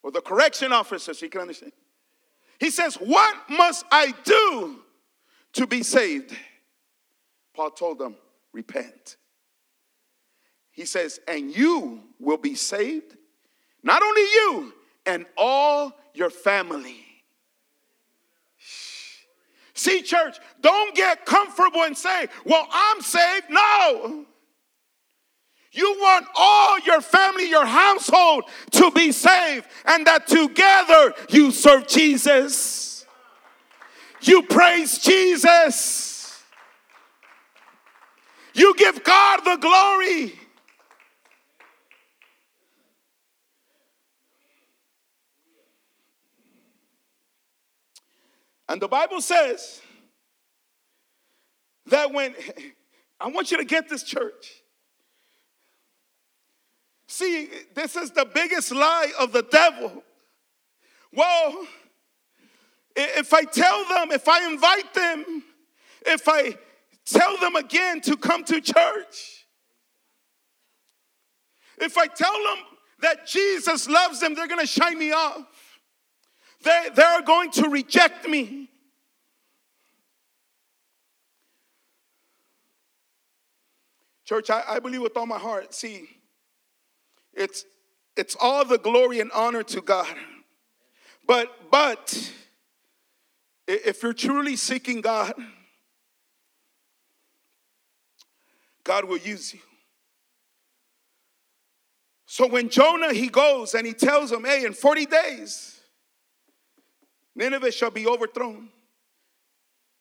or 0.02 0.12
the 0.12 0.22
correction 0.22 0.74
officer, 0.74 1.14
so 1.14 1.26
you 1.26 1.30
can 1.30 1.42
understand. 1.42 1.72
He 2.60 2.72
says, 2.72 2.96
"What 2.96 3.36
must 3.50 3.86
I 3.92 4.14
do 4.24 4.84
to 5.54 5.68
be 5.68 5.84
saved?" 5.84 6.36
Paul 7.54 7.72
told 7.72 8.00
them, 8.00 8.18
"Repent." 8.52 9.18
He 10.74 10.86
says, 10.86 11.20
"And 11.28 11.56
you 11.56 12.04
will 12.20 12.38
be 12.38 12.56
saved, 12.56 13.16
not 13.82 14.04
only 14.04 14.22
you, 14.22 14.74
and 15.06 15.26
all 15.38 15.98
your 16.14 16.30
family." 16.30 17.04
See, 19.74 20.02
church, 20.02 20.38
don't 20.62 20.96
get 20.96 21.26
comfortable 21.26 21.84
and 21.84 21.98
say, 21.98 22.28
Well, 22.46 22.68
I'm 22.72 23.02
saved. 23.02 23.50
No. 23.50 24.26
You 25.72 25.98
want 26.00 26.28
all 26.36 26.80
your 26.82 27.02
family, 27.02 27.50
your 27.50 27.66
household 27.66 28.44
to 28.72 28.92
be 28.92 29.12
saved, 29.12 29.66
and 29.86 30.06
that 30.06 30.28
together 30.28 31.16
you 31.30 31.50
serve 31.50 31.88
Jesus. 31.88 33.06
You 34.22 34.44
praise 34.44 35.00
Jesus. 35.00 36.44
You 38.54 38.76
give 38.76 39.04
God 39.04 39.40
the 39.44 39.58
glory. 39.58 40.40
And 48.70 48.82
the 48.82 48.88
Bible 48.88 49.22
says 49.22 49.82
that 51.88 52.12
when, 52.12 52.34
I 53.20 53.28
want 53.28 53.52
you 53.52 53.58
to 53.58 53.66
get 53.66 53.90
this 53.90 54.04
church. 54.04 54.64
See, 57.08 57.50
this 57.76 57.96
is 57.96 58.12
the 58.12 58.26
biggest 58.26 58.72
lie 58.72 59.12
of 59.20 59.32
the 59.32 59.44
devil. 59.44 60.04
Well, 61.14 61.68
if 62.96 63.34
I 63.34 63.44
tell 63.44 63.86
them, 63.86 64.12
if 64.12 64.28
I 64.28 64.48
invite 64.52 64.94
them, 64.94 65.44
if 66.06 66.28
I 66.28 66.58
tell 67.06 67.38
them 67.38 67.56
again 67.56 68.02
to 68.02 68.18
come 68.18 68.44
to 68.46 68.60
church, 68.60 69.46
if 71.78 71.98
I 71.98 72.08
tell 72.08 72.34
them 72.34 72.58
that 73.02 73.28
Jesus 73.28 73.88
loves 73.88 74.20
them, 74.20 74.34
they're 74.34 74.48
going 74.48 74.60
to 74.60 74.68
shine 74.68 74.98
me 74.98 75.12
off. 75.12 75.46
They, 76.64 76.90
they're 76.96 77.22
going 77.22 77.52
to 77.52 77.70
reject 77.70 78.28
me. 78.28 78.70
Church, 84.26 84.50
I, 84.50 84.64
I 84.68 84.80
believe 84.80 85.02
with 85.02 85.18
all 85.18 85.26
my 85.26 85.38
heart, 85.38 85.74
see, 85.74 86.08
it's 87.34 87.66
it's 88.16 88.38
all 88.40 88.64
the 88.64 88.78
glory 88.78 89.20
and 89.20 89.30
honor 89.34 89.64
to 89.64 89.82
God. 89.82 90.16
But 91.28 91.70
but 91.70 92.32
if 93.68 94.02
you're 94.02 94.14
truly 94.14 94.56
seeking 94.56 95.02
God, 95.02 95.34
God 98.86 99.06
will 99.06 99.18
use 99.18 99.54
you. 99.54 99.60
So 102.26 102.48
when 102.48 102.70
Jonah 102.70 103.14
he 103.14 103.28
goes 103.28 103.74
and 103.74 103.86
he 103.86 103.94
tells 103.94 104.32
him, 104.32 104.46
"Hey, 104.46 104.64
in 104.64 104.72
40 104.74 105.06
days 105.06 105.73
Nineveh 107.36 107.72
shall 107.72 107.92
be 107.92 108.08
overthrown." 108.08 108.70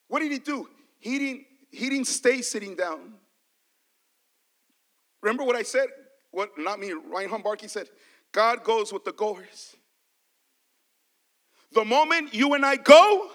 What 0.07 0.19
did 0.19 0.31
he 0.31 0.39
do? 0.39 0.69
He 0.99 1.19
didn't 1.19 1.45
he 1.71 1.89
didn't 1.89 2.07
stay 2.07 2.41
sitting 2.41 2.75
down. 2.75 3.15
Remember 5.21 5.43
what 5.43 5.55
I 5.55 5.63
said? 5.63 5.87
What 6.31 6.51
not 6.57 6.79
me, 6.79 6.93
Reinhard 6.93 7.43
Bonnke 7.43 7.69
said, 7.69 7.89
God 8.31 8.63
goes 8.63 8.91
with 8.91 9.05
the 9.05 9.13
goers. 9.13 9.75
The 11.71 11.85
moment 11.85 12.33
you 12.33 12.53
and 12.53 12.65
I 12.65 12.75
go, 12.75 13.29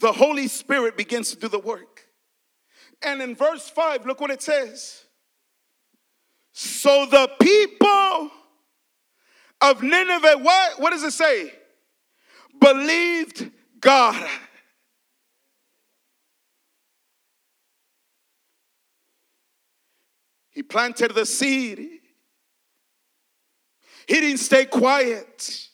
the 0.00 0.12
Holy 0.12 0.48
Spirit 0.48 0.96
begins 0.96 1.30
to 1.30 1.36
do 1.36 1.48
the 1.48 1.58
work. 1.58 2.06
And 3.02 3.22
in 3.22 3.36
verse 3.36 3.68
5, 3.68 4.06
look 4.06 4.20
what 4.20 4.30
it 4.30 4.42
says. 4.42 5.04
So 6.52 7.06
the 7.06 7.30
people 7.40 8.30
of 9.60 9.82
Nineveh, 9.82 10.38
what, 10.38 10.80
what 10.80 10.90
does 10.90 11.02
it 11.02 11.12
say? 11.12 11.52
Believed 12.58 13.50
God. 13.80 14.28
He 20.50 20.62
planted 20.62 21.14
the 21.14 21.24
seed. 21.24 21.78
He 24.06 24.20
didn't 24.20 24.38
stay 24.38 24.64
quiet. 24.64 25.68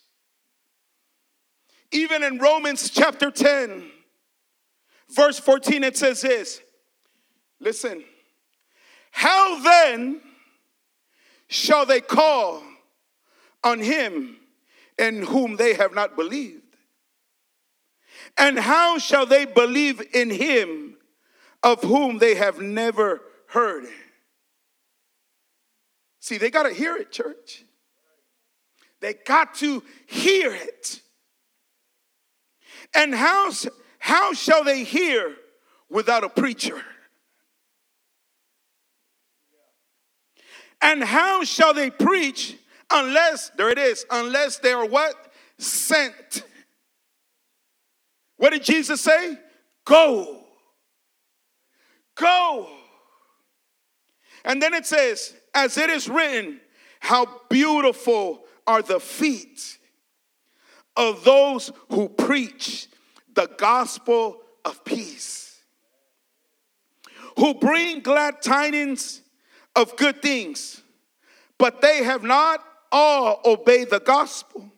Even 1.90 2.22
in 2.22 2.38
Romans 2.38 2.90
chapter 2.90 3.30
10, 3.30 3.90
verse 5.08 5.38
14, 5.38 5.84
it 5.84 5.96
says 5.96 6.20
this 6.20 6.60
Listen, 7.58 8.04
how 9.10 9.62
then 9.62 10.20
shall 11.48 11.86
they 11.86 12.00
call 12.00 12.62
on 13.64 13.80
him 13.80 14.36
in 14.98 15.22
whom 15.22 15.56
they 15.56 15.74
have 15.74 15.94
not 15.94 16.16
believed? 16.16 16.65
And 18.38 18.59
how 18.59 18.99
shall 18.99 19.27
they 19.27 19.44
believe 19.44 20.03
in 20.12 20.31
him 20.31 20.96
of 21.62 21.83
whom 21.83 22.18
they 22.18 22.35
have 22.35 22.61
never 22.61 23.22
heard? 23.49 23.87
See, 26.20 26.38
they 26.38 26.51
got 26.51 26.64
to 26.64 26.75
hear 26.75 26.96
it, 26.96 27.12
church. 27.12 27.64
They 29.01 29.14
got 29.14 29.55
to 29.57 29.83
hear 30.07 30.53
it. 30.53 31.01
And 32.94 33.14
how, 33.14 33.53
how 33.99 34.33
shall 34.33 34.64
they 34.64 34.85
hear 34.85 35.37
without 35.88 36.25
a 36.25 36.29
preacher? 36.29 36.83
And 40.83 41.03
how 41.03 41.44
shall 41.44 41.75
they 41.75 41.90
preach 41.90 42.57
unless, 42.90 43.51
there 43.57 43.70
it 43.70 43.79
is, 43.79 44.05
unless 44.11 44.59
they 44.59 44.72
are 44.72 44.87
what? 44.87 45.14
Sent. 45.59 46.42
What 48.37 48.51
did 48.51 48.62
Jesus 48.62 49.01
say? 49.01 49.38
Go. 49.85 50.44
Go. 52.14 52.68
And 54.44 54.62
then 54.62 54.75
it 54.75 54.87
says, 54.87 55.35
as 55.55 55.77
it 55.77 55.90
is 55.90 56.09
written, 56.09 56.61
how 57.01 57.27
beautiful 57.49 58.44
are 58.66 58.83
the 58.83 59.01
feet 59.01 59.79
of 60.96 61.25
those 61.25 61.70
who 61.90 62.09
preach 62.09 62.88
the 63.35 63.49
gospel 63.59 64.40
of 64.64 64.85
peace, 64.85 65.61
who 67.37 67.55
bring 67.55 68.01
glad 68.01 68.40
tidings 68.42 69.20
of 69.75 69.96
good 69.96 70.22
things, 70.22 70.83
but 71.59 71.81
they 71.81 72.03
have 72.03 72.22
not 72.22 72.61
all 72.90 73.40
obeyed 73.44 73.90
the 73.90 74.01
gospel. 74.01 74.70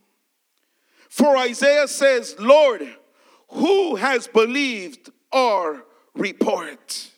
For 1.09 1.37
Isaiah 1.37 1.89
says, 1.89 2.37
Lord, 2.39 2.83
who 3.49 3.97
has 3.97 4.27
believed 4.27 5.11
our 5.33 5.85
report? 6.15 7.11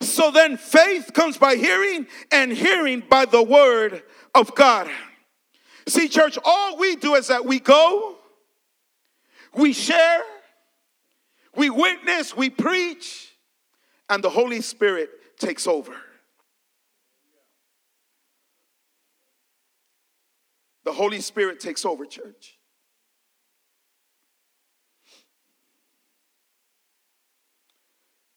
So 0.00 0.30
then 0.30 0.56
faith 0.56 1.12
comes 1.12 1.38
by 1.38 1.56
hearing, 1.56 2.06
and 2.30 2.52
hearing 2.52 3.02
by 3.08 3.24
the 3.24 3.42
word 3.42 4.02
of 4.34 4.54
God. 4.54 4.88
See, 5.86 6.08
church, 6.08 6.38
all 6.44 6.76
we 6.76 6.96
do 6.96 7.14
is 7.14 7.28
that 7.28 7.44
we 7.44 7.58
go, 7.58 8.16
we 9.54 9.72
share, 9.72 10.22
we 11.56 11.70
witness, 11.70 12.36
we 12.36 12.50
preach, 12.50 13.34
and 14.08 14.22
the 14.22 14.30
Holy 14.30 14.60
Spirit 14.60 15.10
takes 15.38 15.66
over. 15.66 15.94
The 20.84 20.92
Holy 20.92 21.20
Spirit 21.20 21.60
takes 21.60 21.84
over, 21.84 22.06
church. 22.06 22.57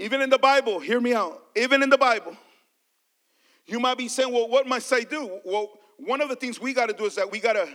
Even 0.01 0.21
in 0.21 0.31
the 0.31 0.39
Bible, 0.39 0.79
hear 0.79 0.99
me 0.99 1.13
out. 1.13 1.43
Even 1.55 1.83
in 1.83 1.89
the 1.89 1.97
Bible, 1.97 2.35
you 3.67 3.79
might 3.79 3.99
be 3.99 4.07
saying, 4.07 4.33
well, 4.33 4.49
what 4.49 4.67
must 4.67 4.91
I 4.91 5.01
do? 5.01 5.39
Well, 5.45 5.69
one 5.97 6.21
of 6.21 6.29
the 6.29 6.35
things 6.35 6.59
we 6.59 6.73
got 6.73 6.87
to 6.87 6.93
do 6.93 7.05
is 7.05 7.15
that 7.15 7.31
we 7.31 7.39
got 7.39 7.53
to 7.53 7.69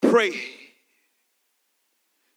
pray. 0.00 0.40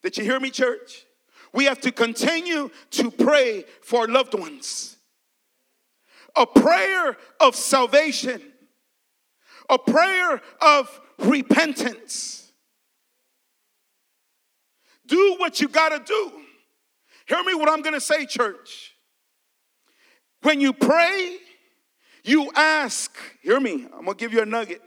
Did 0.03 0.18
you 0.18 0.26
hear 0.26 0.41
me, 0.41 0.49
church? 0.49 1.05
We 1.53 1.66
have 1.66 1.80
to 1.82 1.91
continue 1.91 2.70
to 2.91 3.12
pray 3.12 3.64
for 3.82 4.07
loved 4.09 4.38
ones. 4.38 4.97
A 6.36 6.45
prayer 6.45 7.16
of 7.39 7.55
salvation, 7.55 8.41
a 9.70 9.78
prayer 9.78 10.41
of 10.62 11.01
repentance. 11.18 12.51
do 15.07 15.36
what 15.38 15.62
you 15.62 15.68
got 15.68 15.89
to 15.89 15.99
do. 16.05 16.41
Hear 17.32 17.45
me 17.45 17.53
what 17.53 17.69
I'm 17.69 17.82
going 17.82 17.93
to 17.93 18.01
say, 18.01 18.25
church. 18.25 18.93
When 20.41 20.59
you 20.59 20.73
pray, 20.73 21.38
you 22.25 22.51
ask, 22.53 23.15
hear 23.41 23.57
me, 23.57 23.86
I'm 23.86 24.03
going 24.03 24.07
to 24.07 24.15
give 24.15 24.34
you 24.34 24.41
a 24.41 24.45
nugget. 24.45 24.82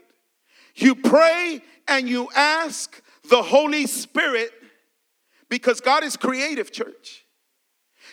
You 0.75 0.93
pray 0.93 1.63
and 1.87 2.07
you 2.07 2.29
ask 2.35 3.01
the 3.31 3.41
Holy 3.41 3.87
Spirit 3.87 4.51
because 5.49 5.81
God 5.81 6.03
is 6.03 6.15
creative, 6.15 6.71
church. 6.71 7.25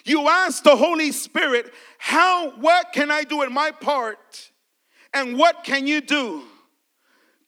You 0.06 0.26
ask 0.26 0.62
the 0.62 0.76
Holy 0.76 1.12
Spirit, 1.12 1.70
how, 1.98 2.52
what 2.52 2.94
can 2.94 3.10
I 3.10 3.24
do 3.24 3.42
in 3.42 3.52
my 3.52 3.70
part? 3.70 4.50
And 5.12 5.36
what 5.36 5.62
can 5.62 5.86
you 5.86 6.00
do 6.00 6.44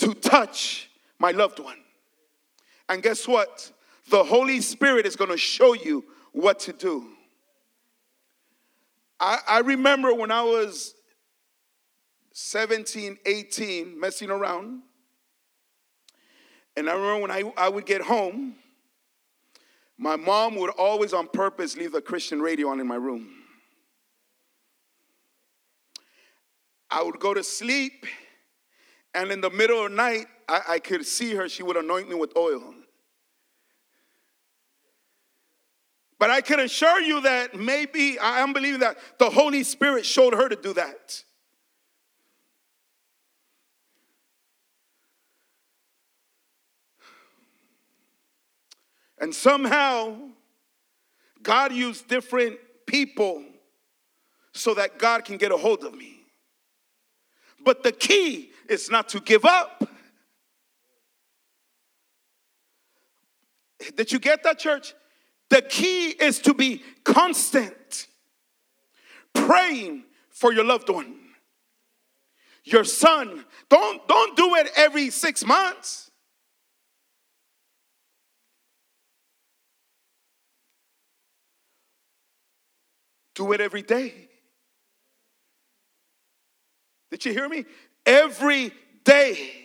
to 0.01 0.13
touch 0.13 0.91
my 1.19 1.31
loved 1.31 1.61
one? 1.61 1.79
And 2.91 3.03
guess 3.03 3.27
what? 3.27 3.73
The 4.11 4.23
Holy 4.23 4.61
Spirit 4.61 5.07
is 5.07 5.17
to 5.17 5.39
show 5.39 5.73
you 5.73 6.05
what 6.35 6.59
to 6.61 6.73
do. 6.73 7.07
I, 9.19 9.39
I 9.49 9.59
remember 9.61 10.13
when 10.13 10.31
I 10.31 10.43
was 10.43 10.95
17, 12.33 13.17
18, 13.25 13.99
messing 13.99 14.29
around. 14.29 14.83
And 16.77 16.91
I 16.91 16.95
remember 16.95 17.23
when 17.23 17.31
I, 17.31 17.53
I 17.57 17.69
would 17.69 17.87
get 17.87 18.03
home, 18.03 18.57
my 19.97 20.17
mom 20.17 20.57
would 20.57 20.71
always 20.71 21.13
on 21.13 21.29
purpose 21.29 21.77
leave 21.77 21.93
the 21.93 22.03
Christian 22.03 22.43
radio 22.43 22.69
on 22.69 22.81
in 22.81 22.87
my 22.87 22.97
room. 22.97 23.31
I 26.91 27.03
would 27.03 27.21
go 27.21 27.33
to 27.33 27.45
sleep, 27.45 28.07
and 29.15 29.31
in 29.31 29.41
the 29.41 29.51
middle 29.51 29.85
of 29.85 29.91
the 29.91 29.97
night, 29.97 30.27
I, 30.49 30.61
I 30.69 30.79
could 30.81 31.07
see 31.07 31.35
her. 31.35 31.49
She 31.49 31.63
would 31.63 31.77
anoint 31.77 32.09
me 32.09 32.17
with 32.17 32.37
oil. 32.37 32.75
But 36.19 36.31
I 36.31 36.41
can 36.41 36.61
assure 36.61 37.01
you 37.01 37.21
that 37.23 37.55
maybe, 37.55 38.19
I 38.19 38.41
am 38.41 38.53
believing 38.53 38.81
that 38.81 38.97
the 39.19 39.31
Holy 39.31 39.65
Spirit 39.65 40.07
showed 40.07 40.35
her 40.35 40.49
to 40.49 40.57
do 40.57 40.73
that. 40.75 41.25
And 49.19 49.35
somehow, 49.35 50.17
God 51.43 51.73
used 51.73 52.09
different 52.09 52.59
people 52.87 53.43
so 54.53 54.75
that 54.75 54.99
God 54.99 55.25
can 55.25 55.37
get 55.37 55.51
a 55.51 55.57
hold 55.57 55.85
of 55.85 55.95
me. 55.95 56.21
But 57.65 57.83
the 57.83 57.93
key 57.93 58.53
is 58.69 58.91
not 58.91 59.09
to 59.11 59.21
give 59.21 59.45
up. 59.45 59.89
Did 63.97 64.13
you 64.13 64.19
get 64.19 64.43
that, 64.45 64.59
church? 64.59 64.95
The 65.55 65.63
key 65.63 66.09
is 66.09 66.41
to 66.41 66.53
be 66.53 66.83
constant, 67.05 68.09
praying 69.33 70.03
for 70.29 70.53
your 70.53 70.65
loved 70.65 70.89
one, 70.89 71.15
your 72.65 72.83
son. 72.83 73.45
Don't, 73.69 74.09
don't 74.09 74.37
do 74.37 74.57
it 74.57 74.69
every 74.75 75.11
six 75.11 75.45
months. 75.45 76.11
Do 83.37 83.53
it 83.53 83.61
every 83.61 83.83
day. 83.83 84.29
Did 87.13 87.25
you 87.27 87.33
hear 87.33 87.49
me? 87.49 87.65
Every 88.05 88.73
day. 89.05 89.64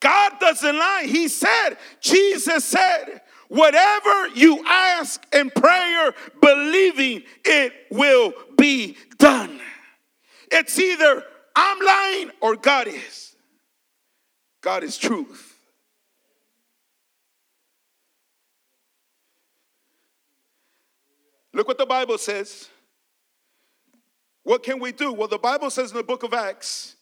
God 0.00 0.32
doesn't 0.40 0.78
lie. 0.78 1.06
He 1.06 1.28
said, 1.28 1.76
Jesus 2.00 2.64
said, 2.64 3.20
whatever 3.48 4.28
you 4.28 4.64
ask 4.66 5.22
in 5.34 5.50
prayer, 5.50 6.14
believing 6.40 7.22
it 7.44 7.72
will 7.90 8.32
be 8.56 8.96
done. 9.18 9.60
It's 10.50 10.78
either 10.78 11.22
I'm 11.56 11.84
lying 11.84 12.30
or 12.40 12.56
God 12.56 12.86
is. 12.86 13.36
God 14.60 14.84
is 14.84 14.96
truth. 14.96 15.58
Look 21.52 21.66
what 21.66 21.78
the 21.78 21.86
Bible 21.86 22.18
says. 22.18 22.68
What 24.44 24.62
can 24.62 24.78
we 24.78 24.92
do? 24.92 25.12
Well, 25.12 25.28
the 25.28 25.38
Bible 25.38 25.70
says 25.70 25.90
in 25.90 25.96
the 25.96 26.04
book 26.04 26.22
of 26.22 26.32
Acts 26.32 26.94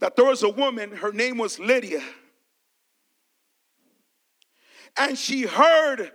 that 0.00 0.16
there 0.16 0.24
was 0.24 0.42
a 0.42 0.48
woman, 0.48 0.92
her 0.92 1.12
name 1.12 1.38
was 1.38 1.58
Lydia, 1.58 2.02
and 4.96 5.16
she 5.16 5.42
heard 5.42 6.12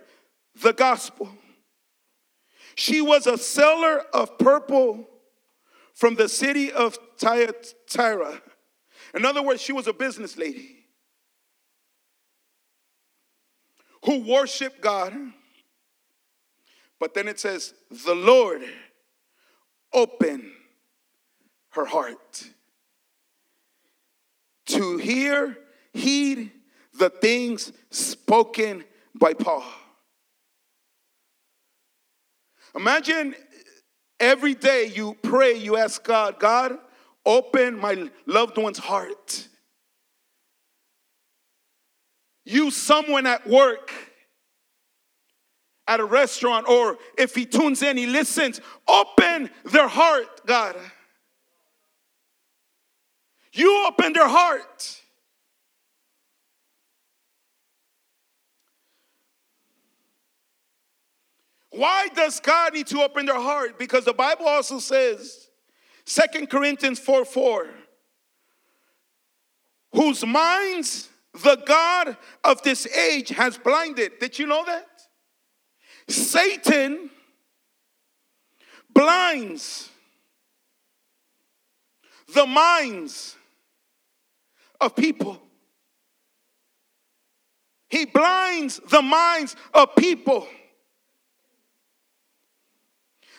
the 0.60 0.72
gospel. 0.72 1.30
She 2.74 3.00
was 3.00 3.26
a 3.26 3.38
seller 3.38 4.00
of 4.12 4.38
purple 4.38 5.08
from 5.94 6.14
the 6.14 6.28
city 6.28 6.72
of 6.72 6.98
Thyatira. 7.18 8.40
In 9.14 9.24
other 9.24 9.42
words, 9.42 9.60
she 9.60 9.72
was 9.72 9.86
a 9.86 9.92
business 9.92 10.36
lady 10.36 10.76
who 14.04 14.26
worshiped 14.26 14.80
God 14.80 15.14
but 17.02 17.14
then 17.14 17.26
it 17.26 17.40
says, 17.40 17.74
the 17.90 18.14
Lord 18.14 18.62
opened 19.92 20.52
her 21.70 21.84
heart 21.84 22.44
to 24.72 24.96
hear, 24.96 25.58
heed 25.92 26.50
the 26.98 27.10
things 27.10 27.72
spoken 27.90 28.84
by 29.14 29.34
Paul. 29.34 29.64
Imagine 32.74 33.34
every 34.18 34.54
day 34.54 34.86
you 34.86 35.16
pray, 35.22 35.54
you 35.54 35.76
ask 35.76 36.02
God, 36.02 36.38
God, 36.38 36.78
open 37.26 37.78
my 37.78 38.10
loved 38.26 38.56
one's 38.56 38.78
heart. 38.78 39.48
Use 42.44 42.76
someone 42.76 43.26
at 43.26 43.46
work 43.46 43.92
at 45.86 46.00
a 46.00 46.04
restaurant 46.04 46.68
or 46.68 46.96
if 47.18 47.34
he 47.34 47.44
tunes 47.44 47.82
in, 47.82 47.96
he 47.96 48.06
listens, 48.06 48.60
open 48.88 49.50
their 49.64 49.88
heart, 49.88 50.46
God. 50.46 50.76
You 53.52 53.86
open 53.86 54.12
their 54.12 54.28
heart. 54.28 55.00
Why 61.70 62.08
does 62.14 62.40
God 62.40 62.74
need 62.74 62.86
to 62.88 63.02
open 63.02 63.26
their 63.26 63.40
heart? 63.40 63.78
Because 63.78 64.04
the 64.04 64.12
Bible 64.12 64.46
also 64.46 64.78
says, 64.78 65.48
Second 66.04 66.50
Corinthians 66.50 66.98
4 66.98 67.24
4, 67.24 67.68
whose 69.94 70.24
minds 70.24 71.08
the 71.42 71.56
God 71.66 72.16
of 72.44 72.62
this 72.62 72.86
age 72.86 73.30
has 73.30 73.56
blinded. 73.56 74.18
Did 74.18 74.38
you 74.38 74.46
know 74.46 74.64
that? 74.66 74.86
Satan 76.08 77.10
blinds 78.92 79.88
the 82.34 82.46
minds 82.46 83.36
of 84.82 84.96
people. 84.96 85.40
He 87.88 88.06
blinds 88.06 88.80
the 88.90 89.02
minds 89.02 89.54
of 89.74 89.94
people. 89.96 90.46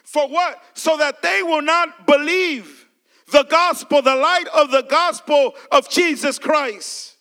For 0.03 0.27
what? 0.27 0.63
So 0.73 0.95
that 0.97 1.21
they 1.21 1.41
will 1.41 1.63
not 1.63 2.05
believe 2.05 2.87
the 3.31 3.43
gospel, 3.43 4.01
the 4.01 4.15
light 4.15 4.45
of 4.53 4.69
the 4.69 4.83
gospel 4.83 5.55
of 5.71 5.89
Jesus 5.89 6.37
Christ. 6.37 7.17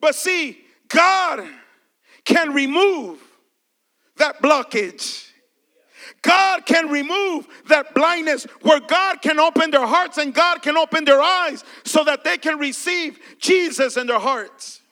But 0.00 0.14
see, 0.14 0.58
God 0.86 1.44
can 2.24 2.52
remove 2.52 3.18
that 4.18 4.40
blockage. 4.40 5.27
God 6.22 6.66
can 6.66 6.88
remove 6.88 7.46
that 7.68 7.94
blindness 7.94 8.44
where 8.62 8.80
God 8.80 9.22
can 9.22 9.38
open 9.38 9.70
their 9.70 9.86
hearts 9.86 10.18
and 10.18 10.34
God 10.34 10.62
can 10.62 10.76
open 10.76 11.04
their 11.04 11.20
eyes 11.20 11.64
so 11.84 12.04
that 12.04 12.24
they 12.24 12.38
can 12.38 12.58
receive 12.58 13.18
Jesus 13.38 13.96
in 13.96 14.06
their 14.06 14.18
hearts. 14.18 14.82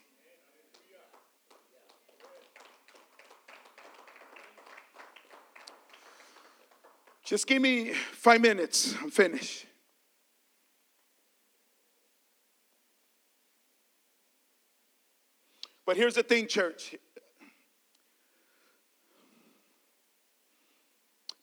Just 7.25 7.49
give 7.49 7.61
me 7.61 7.93
five 7.93 8.41
minutes. 8.41 8.95
I'm 9.03 9.11
finished. 9.11 9.67
But 15.85 15.97
here's 15.97 16.15
the 16.15 16.23
thing, 16.23 16.47
church. 16.47 16.95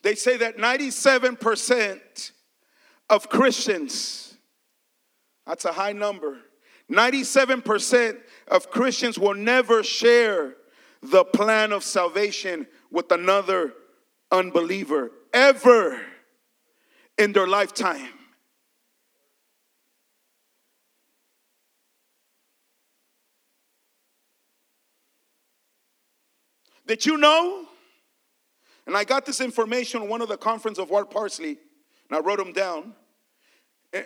They 0.04 0.16
say 0.16 0.38
that 0.38 0.58
97% 0.58 2.32
of 3.10 3.30
Christians, 3.30 4.36
that's 5.47 5.66
a 5.66 5.72
high 5.72 5.93
number, 5.93 6.39
97% 6.91 8.18
of 8.49 8.70
Christians 8.70 9.18
will 9.18 9.34
never 9.34 9.82
share 9.82 10.56
the 11.01 11.24
plan 11.24 11.72
of 11.72 11.84
salvation 11.84 12.68
with 12.91 13.12
another 13.12 13.74
unbeliever 14.30 15.12
ever 15.34 16.01
in 17.18 17.32
their 17.32 17.47
lifetime. 17.47 18.10
Did 26.86 27.06
you 27.06 27.16
know? 27.16 27.70
And 28.86 28.97
I 28.97 29.03
got 29.03 29.25
this 29.25 29.39
information 29.39 30.01
on 30.01 30.09
one 30.09 30.21
of 30.21 30.29
the 30.29 30.38
conference 30.38 30.77
of 30.77 30.89
Rod 30.91 31.09
Parsley, 31.09 31.57
and 32.09 32.17
I 32.17 32.19
wrote 32.19 32.38
them 32.39 32.53
down. 32.53 32.93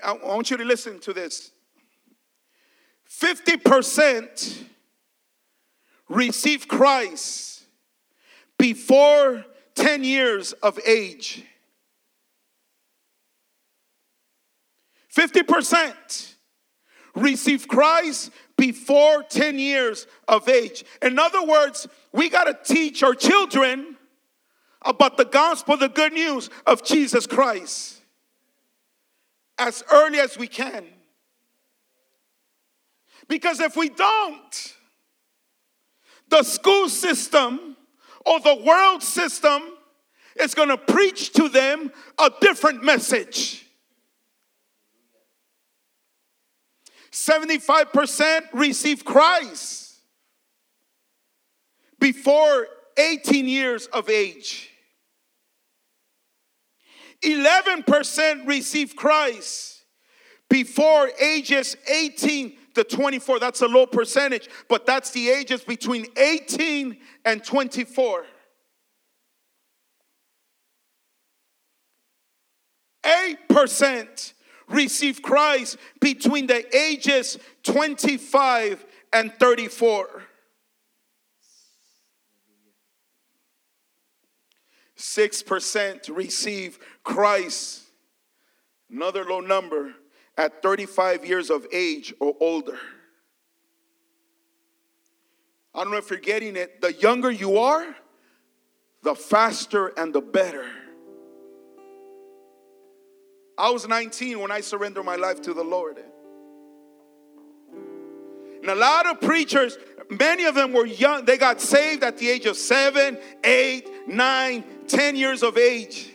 I 0.03 0.13
want 0.13 0.51
you 0.51 0.57
to 0.57 0.65
listen 0.65 0.99
to 0.99 1.13
this. 1.13 1.51
50% 3.09 4.63
receive 6.09 6.67
Christ 6.67 7.63
before 8.57 9.45
10 9.75 10.03
years 10.03 10.53
of 10.53 10.79
age. 10.85 11.43
50% 15.15 16.35
receive 17.15 17.67
Christ 17.67 18.31
before 18.57 19.23
10 19.23 19.57
years 19.57 20.05
of 20.27 20.47
age. 20.47 20.85
In 21.01 21.17
other 21.17 21.43
words, 21.43 21.87
we 22.11 22.29
got 22.29 22.43
to 22.45 22.73
teach 22.73 23.01
our 23.03 23.15
children 23.15 23.96
about 24.87 25.17
the 25.17 25.25
gospel, 25.25 25.77
the 25.77 25.89
good 25.89 26.13
news 26.13 26.49
of 26.65 26.83
Jesus 26.83 27.27
Christ 27.27 27.97
as 29.57 29.83
early 29.91 30.19
as 30.19 30.37
we 30.37 30.47
can. 30.47 30.85
Because 33.27 33.59
if 33.59 33.75
we 33.75 33.89
don't, 33.89 34.75
the 36.29 36.43
school 36.43 36.89
system 36.89 37.75
or 38.25 38.39
the 38.39 38.55
world 38.55 39.01
system 39.03 39.61
is 40.39 40.53
going 40.53 40.69
to 40.69 40.77
preach 40.77 41.33
to 41.33 41.49
them 41.49 41.91
a 42.19 42.31
different 42.41 42.83
message. 42.83 43.65
75% 47.11 48.41
receive 48.53 49.03
Christ 49.03 49.95
before 51.99 52.67
18 52.97 53.47
years 53.47 53.87
of 53.87 54.09
age. 54.09 54.69
11% 57.23 58.47
receive 58.47 58.95
Christ 58.95 59.83
before 60.49 61.09
ages 61.19 61.75
18 61.87 62.57
to 62.75 62.83
24. 62.83 63.39
That's 63.39 63.61
a 63.61 63.67
low 63.67 63.85
percentage, 63.85 64.49
but 64.69 64.85
that's 64.85 65.11
the 65.11 65.29
ages 65.29 65.63
between 65.63 66.07
18 66.15 66.97
and 67.25 67.43
24. 67.43 68.25
8% 73.03 74.33
receive 74.69 75.21
Christ 75.21 75.77
between 76.01 76.47
the 76.47 76.75
ages 76.75 77.39
25 77.63 78.85
and 79.13 79.33
34. 79.33 80.23
6% 84.97 86.15
receive 86.15 86.79
Christ, 87.03 87.83
another 88.89 89.23
low 89.23 89.39
number, 89.39 89.93
at 90.37 90.61
35 90.61 91.25
years 91.25 91.49
of 91.49 91.65
age 91.71 92.13
or 92.19 92.35
older. 92.39 92.77
I 95.73 95.83
don't 95.83 95.91
know 95.91 95.97
if 95.97 96.09
you're 96.09 96.19
getting 96.19 96.55
it. 96.55 96.81
The 96.81 96.93
younger 96.93 97.29
you 97.29 97.59
are, 97.59 97.95
the 99.03 99.13
faster 99.13 99.87
and 99.97 100.13
the 100.13 100.21
better. 100.21 100.65
I 103.57 103.69
was 103.69 103.87
19 103.87 104.39
when 104.39 104.51
I 104.51 104.61
surrendered 104.61 105.05
my 105.05 105.15
life 105.15 105.41
to 105.43 105.53
the 105.53 105.63
Lord. 105.63 105.97
And 108.61 108.69
a 108.69 108.75
lot 108.75 109.05
of 109.05 109.21
preachers, 109.21 109.77
many 110.09 110.45
of 110.45 110.55
them 110.55 110.73
were 110.73 110.85
young, 110.85 111.25
they 111.25 111.37
got 111.37 111.61
saved 111.61 112.03
at 112.03 112.17
the 112.17 112.29
age 112.29 112.45
of 112.45 112.57
seven, 112.57 113.17
eight, 113.43 113.89
nine, 114.07 114.63
ten 114.87 115.15
years 115.15 115.43
of 115.43 115.57
age. 115.57 116.11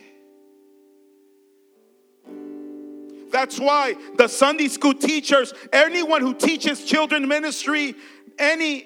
That's 3.31 3.59
why 3.59 3.95
the 4.15 4.27
Sunday 4.27 4.67
school 4.67 4.93
teachers, 4.93 5.53
anyone 5.71 6.21
who 6.21 6.35
teaches 6.35 6.85
children 6.85 7.27
ministry, 7.27 7.95
any 8.37 8.85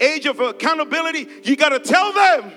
age 0.00 0.26
of 0.26 0.40
accountability, 0.40 1.26
you 1.44 1.56
got 1.56 1.70
to 1.70 1.78
tell 1.78 2.12
them 2.12 2.52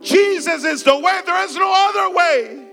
Jesus 0.00 0.64
is 0.64 0.82
the 0.82 0.96
way, 0.96 1.20
there 1.26 1.44
is 1.44 1.56
no 1.56 1.72
other 1.74 2.14
way. 2.14 2.66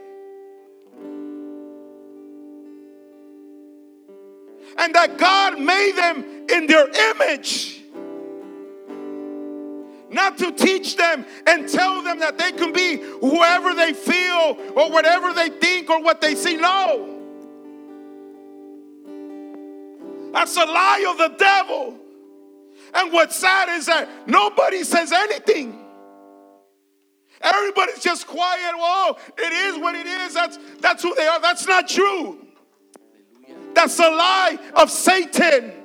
And 4.78 4.94
that 4.94 5.18
God 5.18 5.60
made 5.60 5.94
them 5.96 6.46
in 6.50 6.68
their 6.68 6.88
image. 7.12 7.77
Not 10.10 10.38
to 10.38 10.52
teach 10.52 10.96
them 10.96 11.26
and 11.46 11.68
tell 11.68 12.02
them 12.02 12.20
that 12.20 12.38
they 12.38 12.52
can 12.54 12.72
be 12.72 12.98
whoever 12.98 13.74
they 13.74 13.94
feel 13.94 14.58
or 14.76 14.90
whatever 14.90 15.34
they 15.34 15.50
think 15.50 15.90
or 15.90 16.02
what 16.02 16.22
they 16.22 16.36
see. 16.36 16.56
No. 16.56 17.14
That's 20.32 20.56
a 20.56 20.66
lie 20.66 21.06
of 21.10 21.18
the 21.18 21.38
devil. 21.38 21.98
And 22.94 23.12
what's 23.12 23.36
sad 23.36 23.70
is 23.70 23.88
that 23.88 24.08
nobody 24.28 24.84
says 24.84 25.12
anything. 25.12 25.84
Everybody's 27.42 28.00
just 28.00 28.28
quiet. 28.28 28.74
Oh, 28.76 29.18
it 29.38 29.54
is 29.54 29.78
what 29.78 29.96
it 29.96 30.08
is. 30.08 30.34
That's 30.34 30.58
that's 30.80 31.04
who 31.04 31.14
they 31.16 31.28
are. 31.28 31.40
That's 31.40 31.68
not 31.68 31.88
true. 31.88 32.46
That's 33.74 34.00
a 34.00 34.10
lie 34.10 34.58
of 34.76 34.90
Satan. 34.90 35.77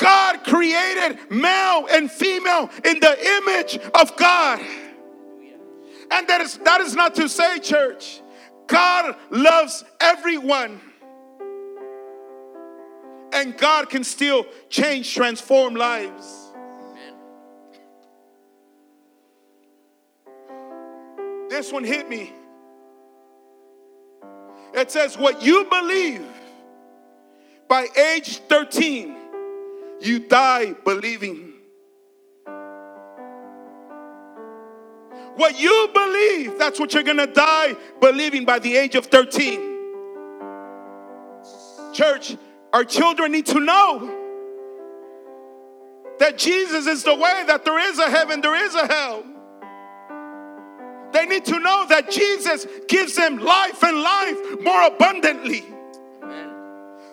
God 0.00 0.44
created 0.44 1.18
male 1.30 1.86
and 1.90 2.10
female 2.10 2.70
in 2.84 2.98
the 3.00 3.38
image 3.38 3.76
of 3.92 4.16
God. 4.16 4.58
And 6.10 6.26
that 6.26 6.40
is, 6.40 6.56
that 6.64 6.80
is 6.80 6.94
not 6.94 7.14
to 7.16 7.28
say, 7.28 7.58
church, 7.58 8.22
God 8.66 9.14
loves 9.28 9.84
everyone. 10.00 10.80
And 13.32 13.56
God 13.58 13.90
can 13.90 14.02
still 14.02 14.46
change, 14.70 15.14
transform 15.14 15.74
lives. 15.74 16.50
This 21.50 21.70
one 21.70 21.84
hit 21.84 22.08
me. 22.08 22.32
It 24.72 24.90
says, 24.90 25.18
What 25.18 25.42
you 25.42 25.66
believe 25.66 26.24
by 27.68 27.86
age 27.96 28.38
13 28.48 29.19
you 30.00 30.18
die 30.20 30.74
believing. 30.84 31.54
What 35.36 35.58
you 35.58 35.88
believe, 35.94 36.58
that's 36.58 36.78
what 36.78 36.92
you're 36.92 37.02
gonna 37.02 37.26
die 37.26 37.74
believing 38.00 38.44
by 38.44 38.58
the 38.58 38.76
age 38.76 38.94
of 38.94 39.06
13. 39.06 39.60
Church, 41.92 42.36
our 42.72 42.84
children 42.84 43.32
need 43.32 43.46
to 43.46 43.60
know 43.60 44.16
that 46.18 46.36
Jesus 46.36 46.86
is 46.86 47.02
the 47.02 47.14
way, 47.14 47.44
that 47.46 47.64
there 47.64 47.78
is 47.78 47.98
a 47.98 48.10
heaven, 48.10 48.40
there 48.40 48.54
is 48.54 48.74
a 48.74 48.86
hell. 48.86 49.24
They 51.12 51.26
need 51.26 51.44
to 51.46 51.58
know 51.58 51.86
that 51.88 52.10
Jesus 52.10 52.66
gives 52.88 53.16
them 53.16 53.38
life 53.38 53.82
and 53.82 54.00
life 54.02 54.60
more 54.60 54.86
abundantly. 54.86 55.64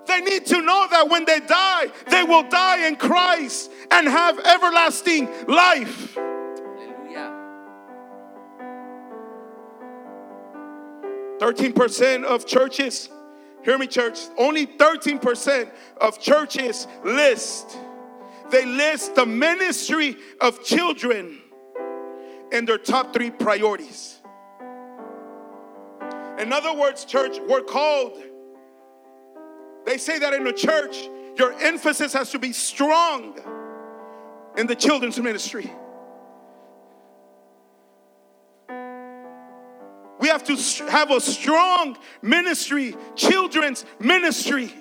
They 0.08 0.22
need 0.22 0.46
to 0.48 0.62
know 0.62 0.88
that 0.90 1.10
when 1.10 1.26
they 1.26 1.40
die, 1.42 1.88
they 2.10 2.24
will 2.24 2.44
die 2.44 2.88
in 2.88 2.96
Christ 2.96 3.72
and 3.92 4.08
have 4.08 4.40
everlasting 4.40 5.28
life. 5.48 6.16
Hallelujah. 6.16 7.34
13% 11.40 12.24
of 12.24 12.46
churches, 12.46 13.10
hear 13.64 13.78
me, 13.78 13.88
church, 13.88 14.20
only 14.38 14.66
13% 14.66 15.70
of 16.00 16.20
churches 16.20 16.88
list. 17.04 17.78
They 18.50 18.66
list 18.66 19.16
the 19.16 19.26
ministry 19.26 20.16
of 20.40 20.64
children 20.64 21.42
in 22.52 22.66
their 22.66 22.78
top 22.78 23.14
three 23.14 23.30
priorities. 23.30 24.22
In 26.40 26.54
other 26.54 26.74
words, 26.74 27.04
church, 27.04 27.40
we're 27.48 27.64
called 27.64 28.22
they 29.88 29.98
say 29.98 30.20
that 30.20 30.34
in 30.34 30.44
the 30.44 30.52
church, 30.52 31.10
your 31.38 31.54
emphasis 31.62 32.12
has 32.12 32.32
to 32.32 32.40
be 32.40 32.52
strong 32.52 33.40
in 34.58 34.68
the 34.68 34.76
children's 34.76 35.18
ministry. 35.18 35.72
We 40.20 40.28
have 40.28 40.44
to 40.44 40.56
have 40.90 41.10
a 41.12 41.22
strong 41.22 41.98
ministry, 42.22 42.98
children's 43.16 43.86
ministry. 43.98 44.74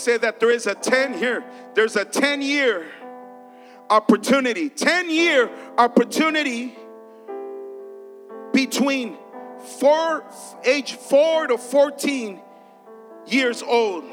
Say 0.00 0.16
that 0.18 0.40
there 0.40 0.50
is 0.50 0.66
a 0.66 0.74
10 0.74 1.14
here. 1.14 1.44
There's 1.74 1.96
a 1.96 2.04
10 2.04 2.42
year 2.42 2.86
opportunity. 3.88 4.68
10 4.68 5.10
year 5.10 5.50
opportunity 5.78 6.76
between 8.52 9.16
four, 9.78 10.24
age 10.64 10.94
4 10.94 11.48
to 11.48 11.58
14 11.58 12.40
years 13.26 13.62
old 13.62 14.04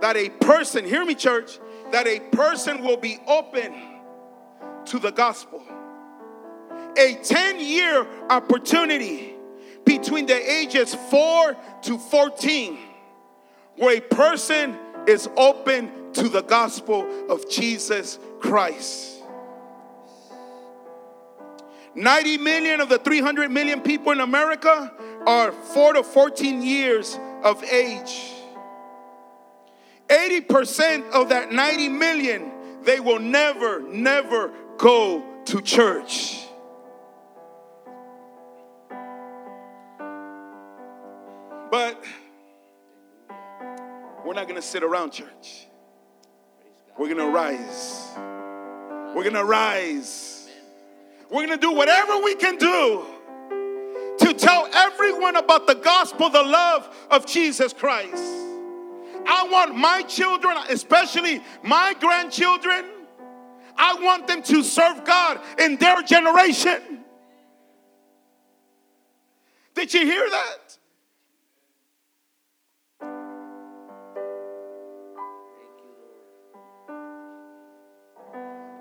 that 0.00 0.16
a 0.16 0.30
person, 0.30 0.84
hear 0.84 1.04
me, 1.04 1.14
church, 1.14 1.58
that 1.92 2.06
a 2.06 2.18
person 2.34 2.82
will 2.82 2.96
be 2.96 3.18
open 3.26 3.72
to 4.86 4.98
the 4.98 5.12
gospel. 5.12 5.62
A 6.98 7.14
10 7.22 7.60
year 7.60 8.06
opportunity 8.28 9.34
between 9.84 10.26
the 10.26 10.50
ages 10.50 10.94
4 10.94 11.56
to 11.82 11.98
14 11.98 12.78
where 13.76 13.96
a 13.96 14.00
person 14.00 14.76
is 15.06 15.28
open 15.36 16.12
to 16.14 16.28
the 16.28 16.42
gospel 16.42 17.30
of 17.30 17.48
Jesus 17.48 18.18
Christ. 18.40 19.20
90 21.94 22.38
million 22.38 22.80
of 22.80 22.88
the 22.88 22.98
300 22.98 23.50
million 23.50 23.80
people 23.80 24.12
in 24.12 24.20
America 24.20 24.92
are 25.26 25.52
4 25.52 25.94
to 25.94 26.02
14 26.02 26.62
years 26.62 27.18
of 27.42 27.62
age. 27.64 28.32
80% 30.08 31.10
of 31.12 31.30
that 31.30 31.52
90 31.52 31.88
million, 31.88 32.50
they 32.82 33.00
will 33.00 33.18
never, 33.18 33.80
never 33.80 34.52
go 34.76 35.24
to 35.46 35.60
church. 35.60 36.38
But 41.70 42.02
we're 44.24 44.34
not 44.34 44.48
going 44.48 44.60
to 44.60 44.66
sit 44.66 44.82
around 44.82 45.10
church. 45.10 45.66
We're 46.98 47.12
going 47.12 47.18
to 47.18 47.28
rise. 47.28 48.10
We're 49.14 49.22
going 49.22 49.34
to 49.34 49.44
rise. 49.44 50.48
We're 51.30 51.46
going 51.46 51.58
to 51.58 51.66
do 51.66 51.72
whatever 51.72 52.18
we 52.22 52.34
can 52.34 52.56
do 52.56 53.04
to 54.20 54.34
tell 54.34 54.68
everyone 54.72 55.36
about 55.36 55.66
the 55.66 55.74
gospel, 55.74 56.28
the 56.30 56.42
love 56.42 56.94
of 57.10 57.26
Jesus 57.26 57.72
Christ. 57.72 58.22
I 59.26 59.48
want 59.50 59.76
my 59.76 60.02
children, 60.02 60.56
especially 60.68 61.40
my 61.62 61.94
grandchildren, 61.98 62.84
I 63.76 63.94
want 63.94 64.26
them 64.26 64.42
to 64.42 64.62
serve 64.62 65.04
God 65.04 65.40
in 65.58 65.76
their 65.76 66.02
generation. 66.02 67.04
Did 69.74 69.94
you 69.94 70.00
hear 70.00 70.28
that? 70.28 70.78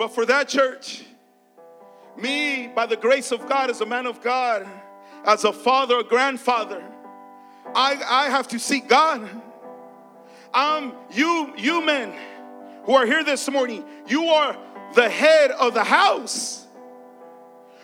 But 0.01 0.15
for 0.15 0.25
that 0.25 0.47
church, 0.47 1.03
me, 2.17 2.69
by 2.69 2.87
the 2.87 2.97
grace 2.97 3.31
of 3.31 3.47
God, 3.47 3.69
as 3.69 3.81
a 3.81 3.85
man 3.85 4.07
of 4.07 4.19
God, 4.19 4.67
as 5.25 5.43
a 5.43 5.53
father, 5.53 5.99
a 5.99 6.03
grandfather, 6.03 6.83
I, 7.75 8.01
I 8.03 8.29
have 8.31 8.47
to 8.47 8.57
seek 8.57 8.87
God. 8.87 9.29
I'm 10.51 10.93
you, 11.11 11.53
you 11.55 11.85
men 11.85 12.15
who 12.85 12.95
are 12.95 13.05
here 13.05 13.23
this 13.23 13.47
morning, 13.47 13.85
you 14.07 14.25
are 14.25 14.57
the 14.95 15.07
head 15.07 15.51
of 15.51 15.75
the 15.75 15.83
house. 15.83 16.65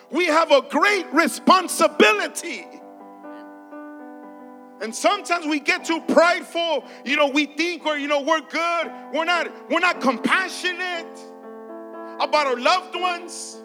We 0.09 0.25
have 0.25 0.51
a 0.51 0.63
great 0.63 1.05
responsibility. 1.13 2.65
And 4.81 4.95
sometimes 4.95 5.45
we 5.45 5.59
get 5.59 5.85
too 5.85 6.01
prideful. 6.01 6.83
You 7.05 7.15
know, 7.15 7.27
we 7.27 7.45
think 7.45 7.85
we're, 7.85 7.99
you 7.99 8.07
know, 8.07 8.21
we're 8.21 8.41
good. 8.41 8.91
We're 9.13 9.25
not, 9.25 9.69
we're 9.69 9.81
not 9.81 10.01
compassionate 10.01 11.26
about 12.19 12.47
our 12.47 12.57
loved 12.59 12.95
ones. 12.99 13.61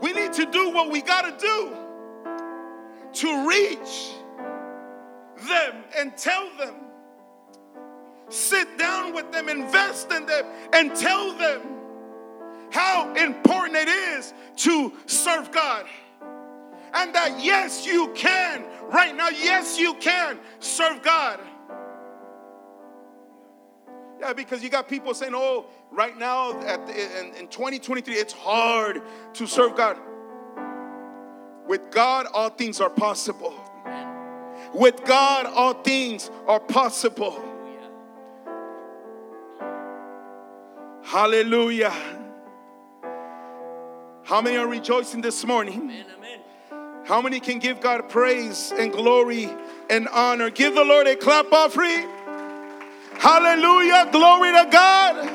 We 0.00 0.12
need 0.12 0.32
to 0.34 0.46
do 0.46 0.70
what 0.70 0.90
we 0.90 1.02
got 1.02 1.22
to 1.22 1.46
do 1.46 1.76
to 3.14 3.48
reach 3.48 4.12
them 5.48 5.84
and 5.96 6.16
tell 6.16 6.48
them. 6.58 6.74
Sit 8.28 8.76
down 8.76 9.14
with 9.14 9.32
them, 9.32 9.48
invest 9.48 10.12
in 10.12 10.26
them, 10.26 10.44
and 10.72 10.94
tell 10.94 11.32
them 11.36 11.62
how 12.70 13.14
important 13.14 13.76
it 13.76 13.88
is 13.88 14.34
to 14.56 14.92
serve 15.06 15.50
God. 15.50 15.86
And 16.94 17.14
that, 17.14 17.42
yes, 17.42 17.86
you 17.86 18.12
can, 18.14 18.64
right 18.90 19.14
now, 19.14 19.28
yes, 19.28 19.78
you 19.78 19.94
can 19.94 20.38
serve 20.60 21.02
God. 21.02 21.40
Yeah, 24.20 24.32
because 24.32 24.62
you 24.62 24.68
got 24.68 24.88
people 24.88 25.14
saying, 25.14 25.32
oh, 25.34 25.66
right 25.92 26.18
now 26.18 26.58
at 26.62 26.86
the, 26.86 26.92
in, 26.92 27.34
in 27.34 27.48
2023, 27.48 28.14
it's 28.14 28.32
hard 28.32 29.00
to 29.34 29.46
serve 29.46 29.76
God. 29.76 29.96
With 31.66 31.90
God, 31.90 32.26
all 32.32 32.50
things 32.50 32.80
are 32.80 32.90
possible. 32.90 33.54
With 34.74 35.04
God, 35.04 35.46
all 35.46 35.74
things 35.74 36.30
are 36.48 36.58
possible. 36.58 37.44
Hallelujah. 41.04 41.94
How 44.24 44.42
many 44.42 44.56
are 44.56 44.66
rejoicing 44.66 45.22
this 45.22 45.44
morning? 45.46 45.92
How 47.06 47.22
many 47.22 47.40
can 47.40 47.60
give 47.60 47.80
God 47.80 48.08
praise 48.10 48.72
and 48.76 48.92
glory 48.92 49.48
and 49.88 50.08
honor? 50.08 50.50
Give 50.50 50.74
the 50.74 50.84
Lord 50.84 51.06
a 51.06 51.16
clap 51.16 51.50
offering. 51.52 52.06
Hallelujah. 53.18 54.08
Glory 54.12 54.52
to 54.52 54.68
God. 54.70 55.34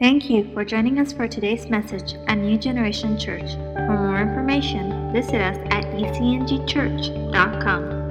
Thank 0.00 0.28
you 0.28 0.52
for 0.52 0.64
joining 0.64 0.98
us 0.98 1.12
for 1.12 1.28
today's 1.28 1.68
message 1.68 2.14
at 2.28 2.36
New 2.36 2.58
Generation 2.58 3.16
Church. 3.18 3.54
For 3.74 3.96
more 3.96 4.20
information, 4.20 5.12
visit 5.12 5.40
us 5.40 5.56
at 5.70 5.84
ecngchurch.com. 5.84 8.03